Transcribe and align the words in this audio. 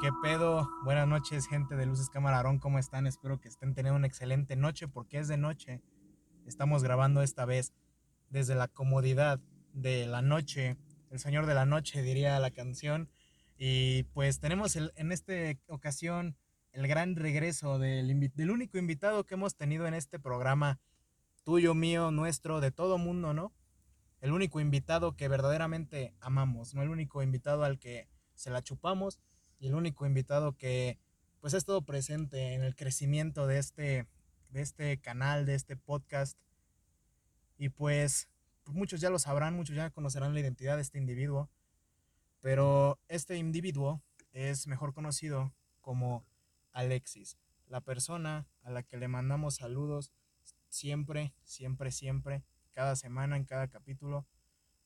¿Qué 0.00 0.10
pedo? 0.22 0.70
Buenas 0.84 1.08
noches, 1.08 1.48
gente 1.48 1.74
de 1.74 1.84
Luces 1.84 2.08
Camarón, 2.08 2.60
¿cómo 2.60 2.78
están? 2.78 3.08
Espero 3.08 3.40
que 3.40 3.48
estén 3.48 3.74
teniendo 3.74 3.96
una 3.96 4.06
excelente 4.06 4.54
noche 4.54 4.86
porque 4.86 5.18
es 5.18 5.26
de 5.26 5.36
noche. 5.36 5.82
Estamos 6.46 6.84
grabando 6.84 7.20
esta 7.20 7.44
vez 7.44 7.72
desde 8.30 8.54
la 8.54 8.68
comodidad 8.68 9.40
de 9.72 10.06
la 10.06 10.22
noche, 10.22 10.76
el 11.10 11.18
señor 11.18 11.46
de 11.46 11.54
la 11.54 11.66
noche 11.66 12.02
diría 12.02 12.38
la 12.38 12.52
canción. 12.52 13.10
Y 13.56 14.04
pues 14.14 14.38
tenemos 14.38 14.76
en 14.76 15.10
esta 15.10 15.32
ocasión 15.66 16.36
el 16.70 16.86
gran 16.86 17.16
regreso 17.16 17.80
del, 17.80 18.30
del 18.32 18.50
único 18.52 18.78
invitado 18.78 19.26
que 19.26 19.34
hemos 19.34 19.56
tenido 19.56 19.88
en 19.88 19.94
este 19.94 20.20
programa, 20.20 20.78
tuyo, 21.42 21.74
mío, 21.74 22.12
nuestro, 22.12 22.60
de 22.60 22.70
todo 22.70 22.98
mundo, 22.98 23.34
¿no? 23.34 23.52
El 24.20 24.30
único 24.30 24.60
invitado 24.60 25.16
que 25.16 25.26
verdaderamente 25.26 26.14
amamos, 26.20 26.72
no 26.72 26.82
el 26.82 26.88
único 26.88 27.20
invitado 27.20 27.64
al 27.64 27.80
que 27.80 28.08
se 28.34 28.50
la 28.50 28.62
chupamos 28.62 29.18
y 29.58 29.66
el 29.66 29.74
único 29.74 30.06
invitado 30.06 30.56
que 30.56 30.98
pues 31.40 31.54
ha 31.54 31.58
estado 31.58 31.82
presente 31.82 32.54
en 32.54 32.62
el 32.62 32.74
crecimiento 32.74 33.46
de 33.46 33.58
este, 33.58 34.06
de 34.50 34.62
este 34.62 34.98
canal, 34.98 35.46
de 35.46 35.54
este 35.54 35.76
podcast. 35.76 36.38
Y 37.56 37.68
pues, 37.70 38.28
pues 38.64 38.76
muchos 38.76 39.00
ya 39.00 39.10
lo 39.10 39.18
sabrán, 39.18 39.54
muchos 39.54 39.76
ya 39.76 39.90
conocerán 39.90 40.34
la 40.34 40.40
identidad 40.40 40.76
de 40.76 40.82
este 40.82 40.98
individuo, 40.98 41.48
pero 42.40 42.98
este 43.08 43.36
individuo 43.36 44.02
es 44.32 44.66
mejor 44.66 44.94
conocido 44.94 45.52
como 45.80 46.24
Alexis, 46.72 47.38
la 47.66 47.80
persona 47.80 48.46
a 48.62 48.70
la 48.70 48.82
que 48.82 48.96
le 48.96 49.08
mandamos 49.08 49.56
saludos 49.56 50.12
siempre, 50.68 51.34
siempre, 51.42 51.90
siempre, 51.90 52.44
cada 52.72 52.94
semana, 52.96 53.36
en 53.36 53.44
cada 53.44 53.68
capítulo. 53.68 54.26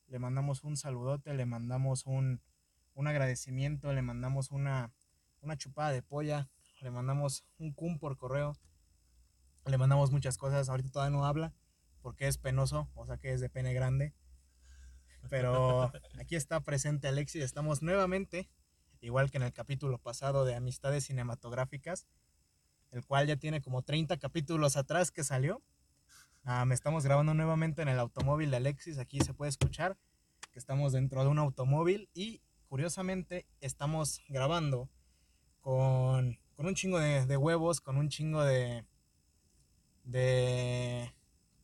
Le 0.07 0.19
mandamos 0.19 0.65
un 0.65 0.77
saludote, 0.77 1.35
le 1.35 1.47
mandamos 1.47 2.07
un, 2.07 2.41
un 2.95 3.07
agradecimiento, 3.07 3.93
le 3.93 4.03
mandamos 4.03 4.51
una, 4.51 4.93
una 5.41 5.57
chupada 5.57 5.91
de 5.91 6.03
polla, 6.03 6.49
le 6.81 6.91
mandamos 6.91 7.45
un 7.59 7.73
cum 7.73 7.99
por 7.99 8.17
correo, 8.17 8.57
le 9.67 9.79
mandamos 9.79 10.11
muchas 10.11 10.37
cosas. 10.37 10.69
Ahorita 10.69 10.91
todavía 10.91 11.17
no 11.17 11.25
habla 11.25 11.55
porque 12.01 12.27
es 12.27 12.37
penoso, 12.37 12.89
o 12.95 13.07
sea 13.07 13.17
que 13.17 13.33
es 13.33 13.41
de 13.41 13.49
pene 13.49 13.73
grande. 13.73 14.13
Pero 15.31 15.93
aquí 16.21 16.37
está 16.37 16.61
presente 16.61 17.09
Alexis, 17.09 17.43
estamos 17.43 17.83
nuevamente, 17.83 18.51
igual 19.01 19.31
que 19.31 19.37
en 19.39 19.45
el 19.45 19.53
capítulo 19.53 19.99
pasado 19.99 20.45
de 20.45 20.55
Amistades 20.55 21.05
Cinematográficas, 21.05 22.07
el 22.91 23.05
cual 23.07 23.27
ya 23.27 23.37
tiene 23.37 23.63
como 23.63 23.83
30 23.83 24.19
capítulos 24.19 24.77
atrás 24.77 25.11
que 25.11 25.25
salió. 25.25 25.63
Ah, 26.45 26.65
me 26.65 26.75
estamos 26.75 27.05
grabando 27.05 27.35
nuevamente 27.35 27.83
en 27.83 27.89
el 27.89 28.01
automóvil 28.01 28.51
de 28.51 28.57
Alexis, 28.57 28.99
aquí 28.99 29.21
se 29.21 29.33
puede 29.33 29.51
escuchar 29.51 29.97
que 30.51 30.59
estamos 30.59 30.93
dentro 30.93 31.23
de 31.23 31.29
un 31.29 31.39
automóvil 31.39 32.11
y 32.13 32.43
curiosamente 32.73 33.45
estamos 33.61 34.23
grabando 34.31 34.89
con, 35.61 36.39
un 36.57 36.75
chingo 36.75 36.99
de, 36.99 37.37
huevos, 37.37 37.83
con 37.83 37.99
un 37.99 38.09
chingo 38.09 38.43
de, 38.43 38.87
de, 40.05 41.13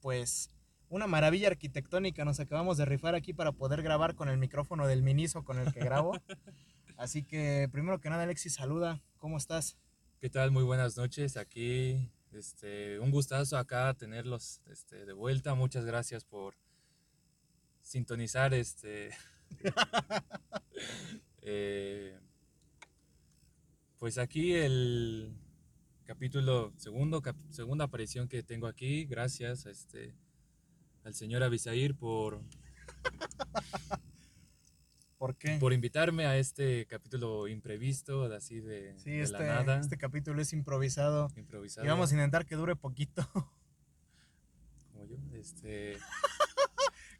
pues, 0.03 0.51
una 0.91 1.07
maravilla 1.07 1.49
arquitectónica. 1.49 2.27
Nos 2.27 2.41
acabamos 2.41 2.77
de 2.77 2.85
rifar 2.85 3.15
aquí 3.15 3.33
para 3.33 3.53
poder 3.53 3.81
grabar 3.81 4.17
con 4.17 4.29
el 4.29 4.37
micrófono 4.37 4.87
del 4.87 5.03
Miniso 5.03 5.47
con 5.47 5.59
el 5.59 5.73
que 5.73 5.81
grabo. 5.81 6.13
Así 6.99 7.23
que, 7.23 7.71
primero 7.73 8.01
que 8.01 8.11
nada, 8.11 8.25
Alexis, 8.25 8.53
saluda. 8.53 9.01
¿Cómo 9.17 9.39
estás? 9.39 9.79
¿Qué 10.21 10.29
tal? 10.29 10.51
Muy 10.51 10.65
buenas 10.65 10.99
noches. 10.99 11.39
Aquí, 11.39 12.13
este, 12.33 12.99
un 12.99 13.11
gustazo 13.11 13.57
acá 13.57 13.95
tenerlos 13.95 14.61
este, 14.67 15.07
de 15.07 15.15
vuelta. 15.15 15.55
Muchas 15.55 15.87
gracias 15.87 16.27
por 16.27 16.55
sintonizar 17.81 18.53
este 18.53 19.09
Eh, 21.51 22.15
pues 23.99 24.19
aquí 24.19 24.53
el 24.53 25.35
capítulo 26.05 26.75
segundo, 26.77 27.23
segunda 27.49 27.87
aparición 27.87 28.29
que 28.29 28.43
tengo 28.43 28.67
aquí, 28.67 29.07
gracias 29.07 29.65
a 29.65 29.71
este, 29.71 30.15
al 31.05 31.15
señor 31.15 31.43
Abisair 31.43 31.95
por... 31.95 32.43
¿Por 35.17 35.37
qué? 35.37 35.57
Por 35.59 35.73
invitarme 35.73 36.27
a 36.27 36.37
este 36.37 36.87
capítulo 36.87 37.49
imprevisto, 37.49 38.25
así 38.25 38.61
de, 38.61 38.97
sí, 38.99 39.13
este, 39.13 39.47
nada. 39.47 39.81
Este 39.81 39.97
capítulo 39.97 40.41
es 40.41 40.53
improvisado. 40.53 41.29
Improvisado. 41.35 41.85
Y 41.87 41.89
vamos 41.89 42.13
a 42.13 42.15
intentar 42.15 42.47
que 42.47 42.55
dure 42.55 42.77
poquito. 42.77 43.27
Como 44.93 45.07
yo, 45.07 45.17
este... 45.33 45.97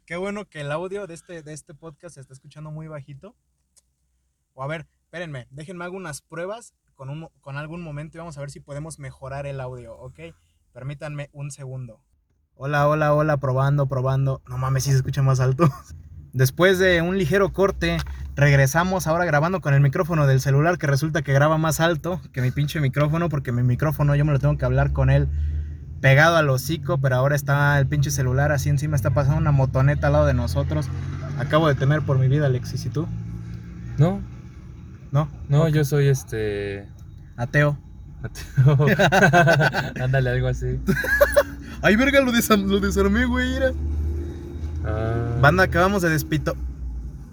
Qué 0.09 0.17
bueno 0.17 0.49
que 0.49 0.61
el 0.61 0.71
audio 0.71 1.05
de 1.05 1.13
este, 1.13 1.43
de 1.43 1.53
este 1.53 1.75
podcast 1.75 2.15
se 2.15 2.21
está 2.21 2.33
escuchando 2.33 2.71
muy 2.71 2.87
bajito. 2.87 3.35
O 4.55 4.63
a 4.63 4.67
ver, 4.67 4.87
espérenme, 5.03 5.45
déjenme 5.51 5.85
hago 5.85 5.97
unas 5.97 6.23
pruebas 6.23 6.73
con, 6.95 7.11
un, 7.11 7.29
con 7.41 7.57
algún 7.57 7.83
momento 7.83 8.17
y 8.17 8.19
vamos 8.19 8.35
a 8.35 8.39
ver 8.39 8.49
si 8.49 8.59
podemos 8.59 8.97
mejorar 8.97 9.45
el 9.45 9.61
audio, 9.61 9.95
¿ok? 9.95 10.19
Permítanme 10.73 11.29
un 11.31 11.51
segundo. 11.51 12.01
Hola, 12.55 12.87
hola, 12.87 13.13
hola, 13.13 13.37
probando, 13.37 13.85
probando. 13.85 14.41
No 14.47 14.57
mames, 14.57 14.85
si 14.85 14.89
se 14.89 14.97
escucha 14.97 15.21
más 15.21 15.39
alto. 15.39 15.69
Después 16.33 16.79
de 16.79 17.03
un 17.03 17.19
ligero 17.19 17.53
corte, 17.53 17.97
regresamos 18.33 19.05
ahora 19.05 19.25
grabando 19.25 19.61
con 19.61 19.75
el 19.75 19.81
micrófono 19.81 20.25
del 20.25 20.41
celular 20.41 20.79
que 20.79 20.87
resulta 20.87 21.21
que 21.21 21.33
graba 21.33 21.59
más 21.59 21.79
alto 21.79 22.19
que 22.33 22.41
mi 22.41 22.49
pinche 22.49 22.81
micrófono 22.81 23.29
porque 23.29 23.51
mi 23.51 23.61
micrófono 23.61 24.15
yo 24.15 24.25
me 24.25 24.31
lo 24.31 24.39
tengo 24.39 24.57
que 24.57 24.65
hablar 24.65 24.91
con 24.91 25.11
él 25.11 25.29
pegado 26.01 26.37
al 26.37 26.49
hocico, 26.49 26.97
pero 26.97 27.15
ahora 27.15 27.35
está 27.35 27.77
el 27.79 27.87
pinche 27.87 28.11
celular 28.11 28.51
así 28.51 28.69
encima, 28.69 28.95
está 28.95 29.11
pasando 29.11 29.39
una 29.39 29.51
motoneta 29.51 30.07
al 30.07 30.13
lado 30.13 30.25
de 30.25 30.33
nosotros. 30.33 30.87
Acabo 31.37 31.67
de 31.67 31.75
temer 31.75 32.01
por 32.01 32.19
mi 32.19 32.27
vida, 32.27 32.47
Alexis, 32.47 32.85
¿y 32.85 32.89
tú? 32.89 33.07
No. 33.97 34.21
¿No? 35.11 35.29
No, 35.47 35.67
yo 35.69 35.85
soy 35.85 36.07
este... 36.07 36.87
Ateo. 37.37 37.77
Ateo. 38.23 38.87
Ándale, 40.03 40.29
algo 40.31 40.47
así. 40.47 40.79
Ay, 41.81 41.95
verga, 41.95 42.21
lo, 42.21 42.31
desarmé, 42.31 43.25
güey, 43.25 43.55
era. 43.55 43.71
Ah. 44.85 45.37
Banda, 45.41 45.63
acabamos 45.63 46.01
de 46.01 46.09
despito... 46.09 46.55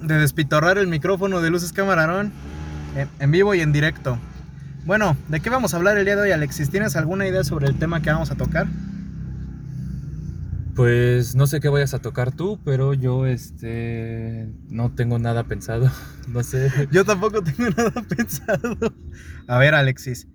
De 0.01 0.19
despitorrar 0.19 0.79
el 0.79 0.87
micrófono 0.87 1.41
de 1.41 1.51
Luces 1.51 1.73
Camarón 1.73 2.33
en 3.19 3.31
vivo 3.31 3.55
y 3.55 3.61
en 3.61 3.73
directo. 3.73 4.19
Bueno, 4.87 5.17
¿de 5.27 5.41
qué 5.41 5.51
vamos 5.51 5.75
a 5.75 5.79
hablar 5.79 5.99
el 5.99 6.05
día 6.05 6.15
de 6.15 6.23
hoy, 6.23 6.31
Alexis? 6.31 6.71
¿Tienes 6.71 6.95
alguna 6.95 7.27
idea 7.27 7.43
sobre 7.43 7.67
el 7.67 7.77
tema 7.77 8.03
que 8.03 8.11
vamos 8.11 8.31
a 8.31 8.37
tocar? 8.37 8.69
Pues 10.77 11.35
no 11.35 11.49
sé 11.49 11.59
qué 11.59 11.69
vayas 11.69 11.93
a 11.93 11.99
tocar 11.99 12.31
tú, 12.31 12.61
pero 12.65 12.95
yo 12.95 13.27
este 13.27 14.49
no 14.69 14.95
tengo 14.95 15.19
nada 15.19 15.43
pensado. 15.45 15.91
No 16.29 16.43
sé. 16.43 16.71
Yo 16.93 17.05
tampoco 17.05 17.43
tengo 17.43 17.69
nada 17.77 18.01
pensado. 18.03 18.77
A 19.49 19.59
ver, 19.59 19.75
Alexis. 19.75 20.29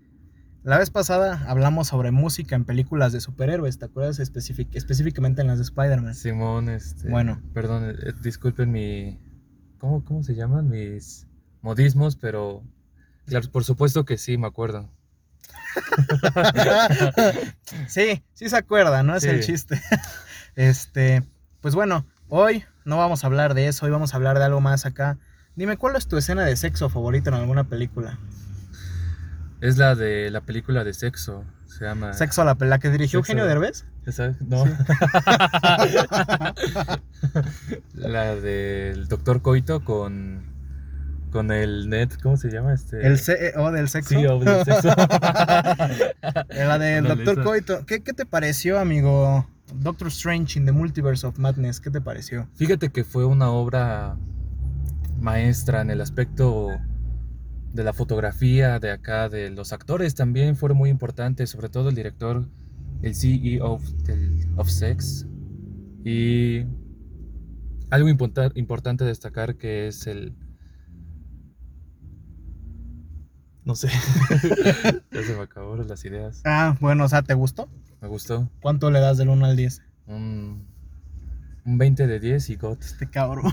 La 0.63 0.77
vez 0.77 0.89
pasada 0.89 1.45
hablamos 1.47 1.87
sobre 1.87 2.11
música 2.11 2.55
en 2.55 2.65
películas 2.65 3.13
de 3.13 3.21
superhéroes, 3.21 3.77
¿te 3.79 3.85
acuerdas? 3.85 4.19
específicamente 4.19 5.41
en 5.41 5.47
las 5.47 5.59
de 5.59 5.63
Spider-Man. 5.63 6.15
Simón, 6.15 6.67
este. 6.69 7.09
Bueno. 7.09 7.41
Perdón, 7.53 7.89
eh, 7.89 8.13
disculpen 8.21 8.71
mi. 8.71 9.17
¿Cómo, 9.77 10.03
¿Cómo 10.03 10.23
se 10.23 10.35
llaman? 10.35 10.69
Mis 10.69 11.27
modismos, 11.61 12.15
pero 12.15 12.63
Claro, 13.27 13.49
por 13.51 13.63
supuesto 13.63 14.05
que 14.05 14.17
sí, 14.17 14.37
me 14.37 14.47
acuerdo. 14.47 14.89
sí, 17.87 18.23
sí 18.33 18.49
se 18.49 18.57
acuerda, 18.57 19.03
¿no? 19.03 19.15
Es 19.15 19.23
el 19.23 19.43
chiste. 19.43 19.81
Este, 20.57 21.23
pues 21.61 21.75
bueno, 21.75 22.05
hoy 22.27 22.65
no 22.83 22.97
vamos 22.97 23.23
a 23.23 23.27
hablar 23.27 23.53
de 23.53 23.67
eso, 23.67 23.85
hoy 23.85 23.91
vamos 23.93 24.13
a 24.13 24.17
hablar 24.17 24.37
de 24.37 24.43
algo 24.43 24.59
más 24.59 24.85
acá. 24.85 25.17
Dime, 25.55 25.77
¿cuál 25.77 25.95
es 25.95 26.09
tu 26.09 26.17
escena 26.17 26.43
de 26.43 26.57
sexo 26.57 26.89
favorita 26.89 27.29
en 27.29 27.35
alguna 27.35 27.63
película? 27.63 28.19
Es 29.61 29.77
la 29.77 29.95
de 29.95 30.29
la 30.29 30.41
película 30.41 30.83
de 30.83 30.93
sexo, 30.93 31.45
se 31.67 31.85
llama... 31.85 32.11
¿Sexo, 32.11 32.43
la, 32.43 32.57
la 32.59 32.79
que 32.79 32.89
dirigió 32.89 33.19
Eugenio 33.19 33.45
Derbez? 33.45 33.85
No. 34.41 34.65
la 37.93 38.35
del 38.35 39.07
doctor 39.07 39.41
Coito 39.41 39.85
con 39.85 40.50
con 41.31 41.49
el 41.51 41.89
net, 41.89 42.11
¿cómo 42.21 42.37
se 42.37 42.51
llama? 42.51 42.73
Este... 42.73 43.07
El 43.07 43.17
C 43.17 43.53
o 43.55 43.71
del 43.71 43.89
sexo. 43.89 44.19
Sí, 44.19 44.25
o 44.27 44.39
del 44.39 44.63
sexo. 44.63 44.89
la 46.49 46.77
del 46.77 47.05
Doctor 47.05 47.43
Coito. 47.43 47.85
¿Qué, 47.85 47.99
te 47.99 48.25
pareció, 48.25 48.77
amigo? 48.77 49.47
Doctor 49.73 50.09
Strange 50.09 50.59
in 50.59 50.65
the 50.65 50.71
Multiverse 50.73 51.25
of 51.25 51.39
Madness, 51.39 51.79
¿qué 51.79 51.89
te 51.89 52.01
pareció? 52.01 52.47
Fíjate 52.55 52.89
que 52.89 53.05
fue 53.05 53.25
una 53.25 53.49
obra 53.49 54.17
maestra 55.19 55.81
en 55.81 55.89
el 55.89 56.01
aspecto 56.01 56.67
de 57.73 57.83
la 57.83 57.93
fotografía, 57.93 58.79
de 58.79 58.91
acá, 58.91 59.29
de 59.29 59.49
los 59.49 59.71
actores 59.71 60.13
también 60.13 60.57
fueron 60.57 60.77
muy 60.77 60.89
importantes, 60.89 61.49
sobre 61.49 61.69
todo 61.69 61.89
el 61.89 61.95
director, 61.95 62.45
el 63.01 63.15
CEO 63.15 63.79
of, 64.57 64.69
Sex. 64.69 65.25
Y 66.03 66.65
algo 67.89 68.09
importante 68.09 69.05
destacar 69.05 69.55
que 69.55 69.87
es 69.87 70.05
el, 70.07 70.33
No 73.63 73.75
sé. 73.75 73.89
ya 75.11 75.23
se 75.23 75.35
me 75.35 75.43
acabaron 75.43 75.87
las 75.87 76.03
ideas. 76.05 76.41
Ah, 76.45 76.75
bueno, 76.79 77.05
o 77.05 77.09
sea, 77.09 77.21
¿te 77.21 77.33
gustó? 77.33 77.69
Me 78.01 78.07
gustó. 78.07 78.49
¿Cuánto 78.61 78.89
le 78.89 78.99
das 78.99 79.17
del 79.17 79.29
1 79.29 79.45
al 79.45 79.55
10? 79.55 79.83
Un 80.07 80.65
Un 81.65 81.77
20 81.77 82.07
de 82.07 82.19
10 82.19 82.49
y 82.49 82.55
GOT. 82.55 82.81
Este 82.81 83.07
cabrón. 83.07 83.51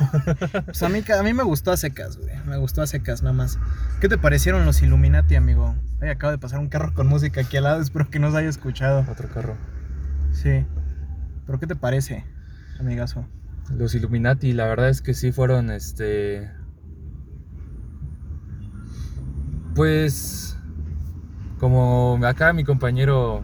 pues 0.64 0.82
a 0.82 0.88
mí, 0.88 1.04
a 1.06 1.22
mí 1.22 1.34
me 1.34 1.42
gustó 1.42 1.72
a 1.72 1.76
secas, 1.76 2.16
güey. 2.16 2.34
Me 2.46 2.56
gustó 2.56 2.80
a 2.80 2.86
secas 2.86 3.22
nada 3.22 3.34
más. 3.34 3.58
¿Qué 4.00 4.08
te 4.08 4.16
parecieron 4.16 4.64
los 4.64 4.80
Illuminati, 4.80 5.34
amigo? 5.34 5.74
Ay, 6.00 6.08
acaba 6.08 6.32
de 6.32 6.38
pasar 6.38 6.58
un 6.58 6.68
carro 6.68 6.94
con 6.94 7.06
música 7.06 7.42
aquí 7.42 7.58
al 7.58 7.64
lado. 7.64 7.82
Espero 7.82 8.08
que 8.08 8.18
no 8.18 8.30
se 8.30 8.38
haya 8.38 8.48
escuchado. 8.48 9.04
Otro 9.10 9.28
carro. 9.28 9.56
Sí. 10.32 10.64
¿Pero 11.46 11.60
qué 11.60 11.66
te 11.66 11.76
parece, 11.76 12.24
amigazo? 12.80 13.26
Los 13.70 13.94
Illuminati, 13.94 14.52
la 14.54 14.66
verdad 14.66 14.88
es 14.88 15.02
que 15.02 15.12
sí 15.12 15.32
fueron, 15.32 15.70
este... 15.70 16.50
Pues... 19.78 20.56
Como 21.58 22.20
acá 22.24 22.52
mi 22.52 22.62
compañero 22.62 23.42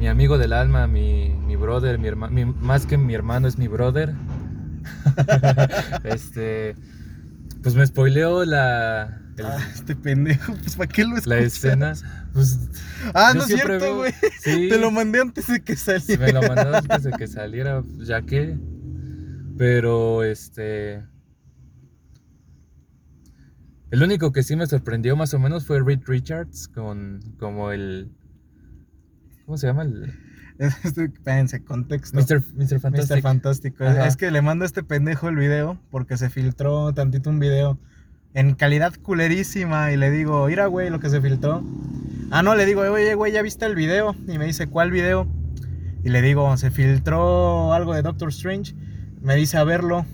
mi 0.00 0.08
amigo 0.08 0.38
del 0.38 0.54
alma, 0.54 0.86
mi, 0.86 1.28
mi 1.46 1.56
brother, 1.56 1.98
mi 1.98 2.08
hermano, 2.08 2.54
más 2.58 2.86
que 2.86 2.96
mi 2.96 3.14
hermano 3.14 3.46
es 3.46 3.58
mi 3.58 3.68
brother. 3.68 4.14
este, 6.04 6.74
pues 7.62 7.74
me 7.74 7.86
spoileó 7.86 8.46
la... 8.46 9.20
ah, 9.44 9.58
este 9.74 9.94
pendejo, 9.94 10.54
pues 10.54 10.76
¿para 10.76 10.88
qué 10.88 11.04
lo 11.04 11.18
escuchas? 11.18 11.26
La 11.26 11.38
escena. 11.38 11.92
Pues, 12.32 12.58
ah, 13.12 13.32
no 13.34 13.42
es 13.42 13.48
cierto, 13.48 13.96
güey. 13.96 14.14
Te 14.42 14.78
lo 14.78 14.90
mandé 14.90 15.20
antes 15.20 15.48
de 15.48 15.60
que 15.62 15.76
saliera. 15.76 16.26
Me 16.26 16.32
lo 16.32 16.42
mandé 16.42 16.78
antes 16.78 17.02
de 17.02 17.12
que 17.12 17.26
saliera, 17.26 17.82
ya 17.98 18.22
que. 18.22 18.56
Pero 19.58 20.24
este. 20.24 21.02
El 23.90 24.02
único 24.02 24.32
que 24.32 24.42
sí 24.42 24.56
me 24.56 24.66
sorprendió 24.66 25.16
más 25.16 25.34
o 25.34 25.38
menos 25.38 25.66
fue 25.66 25.80
Reed 25.80 26.00
Richards 26.06 26.68
con 26.68 27.20
como 27.38 27.72
el 27.72 28.10
¿Cómo 29.50 29.58
se 29.58 29.66
llama 29.66 29.82
el.? 29.82 30.14
Espérense, 30.58 31.64
contexto. 31.64 32.16
Mr. 32.16 32.40
Mr. 32.54 32.78
Fantastic. 32.78 33.16
Mr. 33.16 33.20
Fantástico. 33.22 33.84
Es 33.84 34.16
que 34.16 34.30
le 34.30 34.42
mando 34.42 34.62
a 34.62 34.66
este 34.66 34.84
pendejo 34.84 35.28
el 35.28 35.34
video 35.34 35.80
porque 35.90 36.16
se 36.16 36.30
filtró 36.30 36.92
tantito 36.94 37.30
un 37.30 37.40
video 37.40 37.76
en 38.34 38.54
calidad 38.54 38.94
culerísima 39.02 39.90
y 39.90 39.96
le 39.96 40.12
digo, 40.12 40.46
mira, 40.46 40.66
güey, 40.66 40.88
lo 40.88 41.00
que 41.00 41.10
se 41.10 41.20
filtró. 41.20 41.64
Ah, 42.30 42.44
no, 42.44 42.54
le 42.54 42.64
digo, 42.64 42.82
oye, 42.82 43.14
güey, 43.16 43.32
¿ya 43.32 43.42
viste 43.42 43.66
el 43.66 43.74
video? 43.74 44.14
Y 44.28 44.38
me 44.38 44.44
dice, 44.44 44.68
¿cuál 44.68 44.92
video? 44.92 45.26
Y 46.04 46.10
le 46.10 46.22
digo, 46.22 46.56
se 46.56 46.70
filtró 46.70 47.72
algo 47.72 47.92
de 47.92 48.02
Doctor 48.02 48.28
Strange. 48.28 48.76
Me 49.20 49.34
dice, 49.34 49.56
a 49.56 49.64
verlo. 49.64 50.06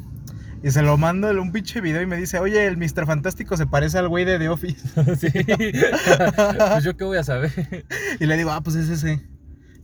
Y 0.62 0.70
se 0.70 0.82
lo 0.82 0.96
mando 0.96 1.30
en 1.30 1.38
un 1.38 1.52
pinche 1.52 1.80
video 1.80 2.02
y 2.02 2.06
me 2.06 2.16
dice, 2.16 2.38
oye, 2.38 2.66
el 2.66 2.76
Mr. 2.76 3.06
Fantástico 3.06 3.56
se 3.56 3.66
parece 3.66 3.98
al 3.98 4.08
güey 4.08 4.24
de 4.24 4.38
The 4.38 4.48
Office. 4.48 4.88
sí. 5.16 5.28
pues 5.52 6.84
yo 6.84 6.96
qué 6.96 7.04
voy 7.04 7.18
a 7.18 7.24
saber. 7.24 7.84
Y 8.18 8.26
le 8.26 8.36
digo, 8.36 8.50
ah, 8.50 8.60
pues 8.62 8.76
es 8.76 8.88
ese. 8.88 9.20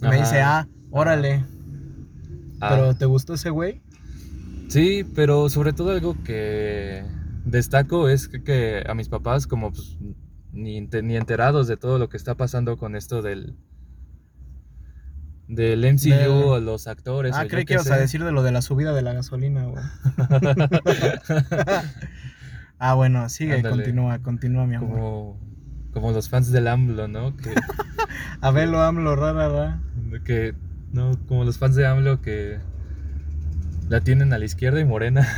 Y 0.01 0.07
me 0.07 0.17
dice, 0.17 0.41
ah, 0.41 0.67
órale. 0.91 1.45
Ah. 2.61 2.71
¿Pero 2.71 2.95
te 2.95 3.07
gustó 3.07 3.35
ese 3.35 3.51
güey? 3.51 3.83
Sí, 4.69 5.05
pero 5.15 5.49
sobre 5.49 5.73
todo 5.73 5.91
algo 5.91 6.17
que 6.25 7.05
destaco 7.45 8.09
es 8.09 8.29
que, 8.29 8.83
a 8.89 8.95
mis 8.95 9.09
papás, 9.09 9.47
como 9.47 9.73
pues, 9.73 9.99
ni, 10.53 10.81
ni 10.81 11.17
enterados 11.17 11.69
de 11.69 11.77
todo 11.77 11.99
lo 11.99 12.09
que 12.09 12.17
está 12.17 12.35
pasando 12.37 12.77
con 12.79 12.97
esto 12.97 13.21
del, 13.21 13.55
del 15.49 15.81
MCU, 15.81 16.61
los 16.61 16.87
actores. 16.87 17.35
Ah, 17.35 17.47
creí 17.49 17.65
que 17.65 17.75
ibas 17.75 17.91
a 17.91 17.97
decir 17.97 18.25
de 18.25 18.33
lo 18.33 18.43
de 18.43 18.53
la 18.53 18.63
subida 18.63 18.93
de 18.93 19.03
la 19.03 19.13
gasolina, 19.13 19.65
güey. 19.65 19.83
ah, 22.79 22.95
bueno, 22.95 23.29
sigue, 23.29 23.63
continúa, 23.63 24.19
continúa, 24.21 24.67
mi 24.67 24.77
amor. 24.77 25.37
Como, 25.93 26.13
los 26.13 26.29
fans 26.29 26.51
del 26.51 26.69
AMLO, 26.69 27.09
¿no? 27.09 27.37
Que, 27.37 27.55
a 28.41 28.51
verlo, 28.51 28.83
AMLO, 28.83 29.15
rara, 29.15 29.49
rara. 29.49 29.81
Que, 30.25 30.55
no, 30.93 31.13
como 31.29 31.45
los 31.45 31.59
fans 31.59 31.75
de 31.75 31.87
AMLO 31.87 32.21
que 32.23 32.59
la 33.89 34.01
tienen 34.01 34.33
a 34.33 34.39
la 34.39 34.45
izquierda 34.45 34.81
y 34.81 34.85
morena. 34.85 35.29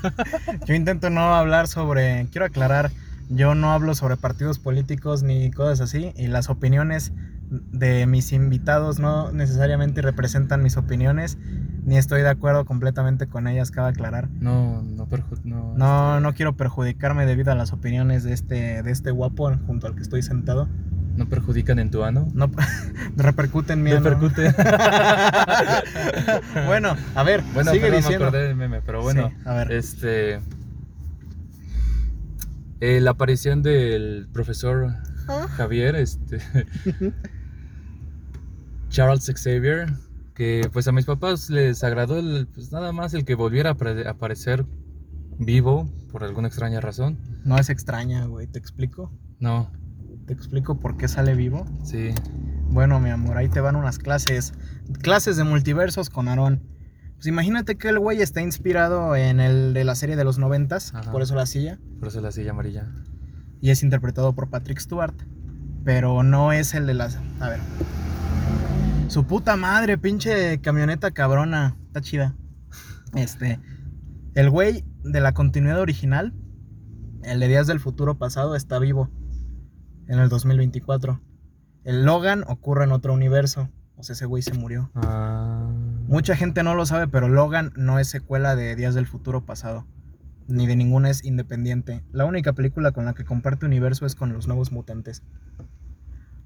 Yo 0.66 0.74
intento 0.74 1.10
no 1.10 1.34
hablar 1.34 1.68
sobre, 1.68 2.26
quiero 2.30 2.46
aclarar, 2.46 2.90
yo 3.28 3.54
no 3.54 3.70
hablo 3.70 3.94
sobre 3.94 4.16
partidos 4.16 4.58
políticos 4.58 5.22
ni 5.22 5.52
cosas 5.52 5.80
así, 5.80 6.12
y 6.16 6.26
las 6.26 6.50
opiniones 6.50 7.12
de 7.50 8.06
mis 8.06 8.32
invitados 8.32 9.00
no 9.00 9.32
necesariamente 9.32 10.02
representan 10.02 10.62
mis 10.62 10.76
opiniones, 10.76 11.36
ni 11.84 11.96
estoy 11.96 12.22
de 12.22 12.28
acuerdo 12.28 12.64
completamente 12.64 13.26
con 13.26 13.48
ellas, 13.48 13.72
cabe 13.72 13.88
aclarar. 13.90 14.28
No, 14.40 14.82
no, 14.82 15.08
no, 15.44 15.74
no, 15.74 16.14
este 16.14 16.22
no 16.22 16.34
quiero 16.34 16.56
perjudicarme 16.56 17.26
debido 17.26 17.50
a 17.50 17.56
las 17.56 17.72
opiniones 17.72 18.22
de 18.22 18.32
este, 18.32 18.82
de 18.82 18.90
este 18.90 19.10
guapo 19.10 19.52
junto 19.66 19.88
al 19.88 19.96
que 19.96 20.02
estoy 20.02 20.22
sentado. 20.22 20.68
¿No 21.16 21.28
perjudican 21.28 21.80
en 21.80 21.90
tu 21.90 22.04
ano? 22.04 22.28
No, 22.32 22.50
repercuten 23.16 23.80
en 23.80 23.84
mi 23.84 23.90
Repercute. 23.90 24.54
bueno, 26.66 26.96
a 27.16 27.22
ver, 27.24 27.42
bueno, 27.52 27.72
sigue 27.72 27.90
diciendo. 27.90 28.30
Me 28.30 28.54
meme, 28.54 28.80
pero 28.80 29.02
bueno, 29.02 29.32
a 29.44 29.54
ver. 29.54 29.72
este... 29.72 30.40
Eh, 32.80 33.00
la 33.00 33.10
aparición 33.10 33.62
del 33.62 34.28
profesor 34.32 34.94
ah. 35.28 35.48
Javier, 35.56 35.96
este... 35.96 36.40
Charles 38.90 39.32
Xavier, 39.32 39.86
que 40.34 40.68
pues 40.72 40.88
a 40.88 40.92
mis 40.92 41.04
papás 41.04 41.48
les 41.48 41.84
agradó 41.84 42.18
el, 42.18 42.48
pues 42.52 42.72
nada 42.72 42.92
más 42.92 43.14
el 43.14 43.24
que 43.24 43.36
volviera 43.36 43.70
a 43.70 44.10
aparecer 44.10 44.66
vivo 45.38 45.88
por 46.10 46.24
alguna 46.24 46.48
extraña 46.48 46.80
razón. 46.80 47.18
No 47.44 47.56
es 47.56 47.70
extraña, 47.70 48.26
güey, 48.26 48.48
¿te 48.48 48.58
explico? 48.58 49.12
No. 49.38 49.70
¿Te 50.26 50.32
explico 50.32 50.80
por 50.80 50.96
qué 50.96 51.06
sale 51.06 51.34
vivo? 51.34 51.64
Sí. 51.84 52.10
Bueno, 52.68 52.98
mi 52.98 53.10
amor, 53.10 53.38
ahí 53.38 53.48
te 53.48 53.60
van 53.60 53.76
unas 53.76 53.98
clases. 53.98 54.54
Clases 55.02 55.36
de 55.36 55.44
multiversos 55.44 56.10
con 56.10 56.26
Aaron. 56.26 56.60
Pues 57.14 57.28
imagínate 57.28 57.76
que 57.76 57.88
el 57.90 57.98
güey 58.00 58.20
está 58.20 58.42
inspirado 58.42 59.14
en 59.14 59.38
el 59.38 59.72
de 59.72 59.84
la 59.84 59.94
serie 59.94 60.16
de 60.16 60.24
los 60.24 60.38
noventas, 60.38 60.92
por 61.12 61.22
eso 61.22 61.36
la 61.36 61.46
silla. 61.46 61.78
Por 62.00 62.08
eso 62.08 62.20
la 62.20 62.32
silla 62.32 62.50
amarilla. 62.50 62.88
Y 63.60 63.70
es 63.70 63.84
interpretado 63.84 64.34
por 64.34 64.50
Patrick 64.50 64.80
Stewart. 64.80 65.14
Pero 65.84 66.22
no 66.22 66.52
es 66.52 66.74
el 66.74 66.86
de 66.86 66.94
las... 66.94 67.18
A 67.40 67.48
ver, 67.48 67.60
su 69.10 69.24
puta 69.24 69.56
madre, 69.56 69.98
pinche 69.98 70.60
camioneta 70.60 71.10
cabrona. 71.10 71.76
Está 71.88 72.00
chida. 72.00 72.36
Este. 73.14 73.58
El 74.34 74.50
güey 74.50 74.84
de 75.02 75.20
la 75.20 75.34
continuidad 75.34 75.80
original, 75.80 76.32
el 77.24 77.40
de 77.40 77.48
Días 77.48 77.66
del 77.66 77.80
Futuro 77.80 78.18
Pasado, 78.18 78.54
está 78.54 78.78
vivo. 78.78 79.10
En 80.06 80.20
el 80.20 80.28
2024. 80.28 81.20
El 81.82 82.04
Logan 82.04 82.44
ocurre 82.46 82.84
en 82.84 82.92
otro 82.92 83.12
universo. 83.12 83.68
O 83.96 84.04
sea, 84.04 84.12
ese 84.12 84.26
güey 84.26 84.42
se 84.42 84.54
murió. 84.54 84.92
Ah. 84.94 85.68
Mucha 86.06 86.36
gente 86.36 86.62
no 86.62 86.76
lo 86.76 86.86
sabe, 86.86 87.08
pero 87.08 87.28
Logan 87.28 87.72
no 87.76 87.98
es 87.98 88.08
secuela 88.08 88.54
de 88.54 88.76
Días 88.76 88.94
del 88.94 89.06
Futuro 89.06 89.44
Pasado. 89.44 89.86
Ni 90.46 90.68
de 90.68 90.76
ninguna 90.76 91.10
es 91.10 91.24
independiente. 91.24 92.04
La 92.12 92.26
única 92.26 92.52
película 92.52 92.92
con 92.92 93.06
la 93.06 93.14
que 93.14 93.24
comparte 93.24 93.66
universo 93.66 94.06
es 94.06 94.14
con 94.14 94.32
los 94.32 94.46
nuevos 94.46 94.70
mutantes. 94.70 95.24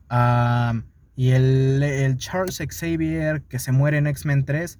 Ah. 0.08 0.82
Y 1.16 1.30
el, 1.30 2.16
Charles 2.18 2.58
Xavier 2.58 3.42
que 3.42 3.58
se 3.58 3.72
muere 3.72 3.98
en 3.98 4.06
X-Men 4.06 4.44
3, 4.44 4.78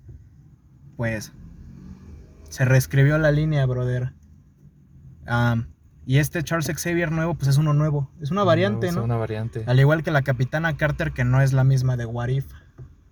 pues 0.97 1.33
se 2.49 2.65
reescribió 2.65 3.19
la 3.19 3.31
línea, 3.31 3.65
brother. 3.67 4.13
y 6.07 6.19
este 6.19 6.43
Charles 6.43 6.67
Xavier 6.67 7.13
nuevo, 7.13 7.35
pues 7.35 7.49
es 7.49 7.59
uno 7.59 7.73
nuevo. 7.73 8.11
Es 8.21 8.31
una 8.31 8.45
variante, 8.45 8.91
¿no? 8.93 9.01
Es 9.01 9.05
una 9.05 9.17
variante. 9.17 9.65
Al 9.67 9.79
igual 9.79 10.03
que 10.03 10.11
la 10.11 10.23
Capitana 10.23 10.77
Carter, 10.77 11.13
que 11.13 11.25
no 11.25 11.41
es 11.41 11.53
la 11.53 11.65
misma 11.65 11.97
de 11.97 12.07
What 12.07 12.29
If. 12.29 12.47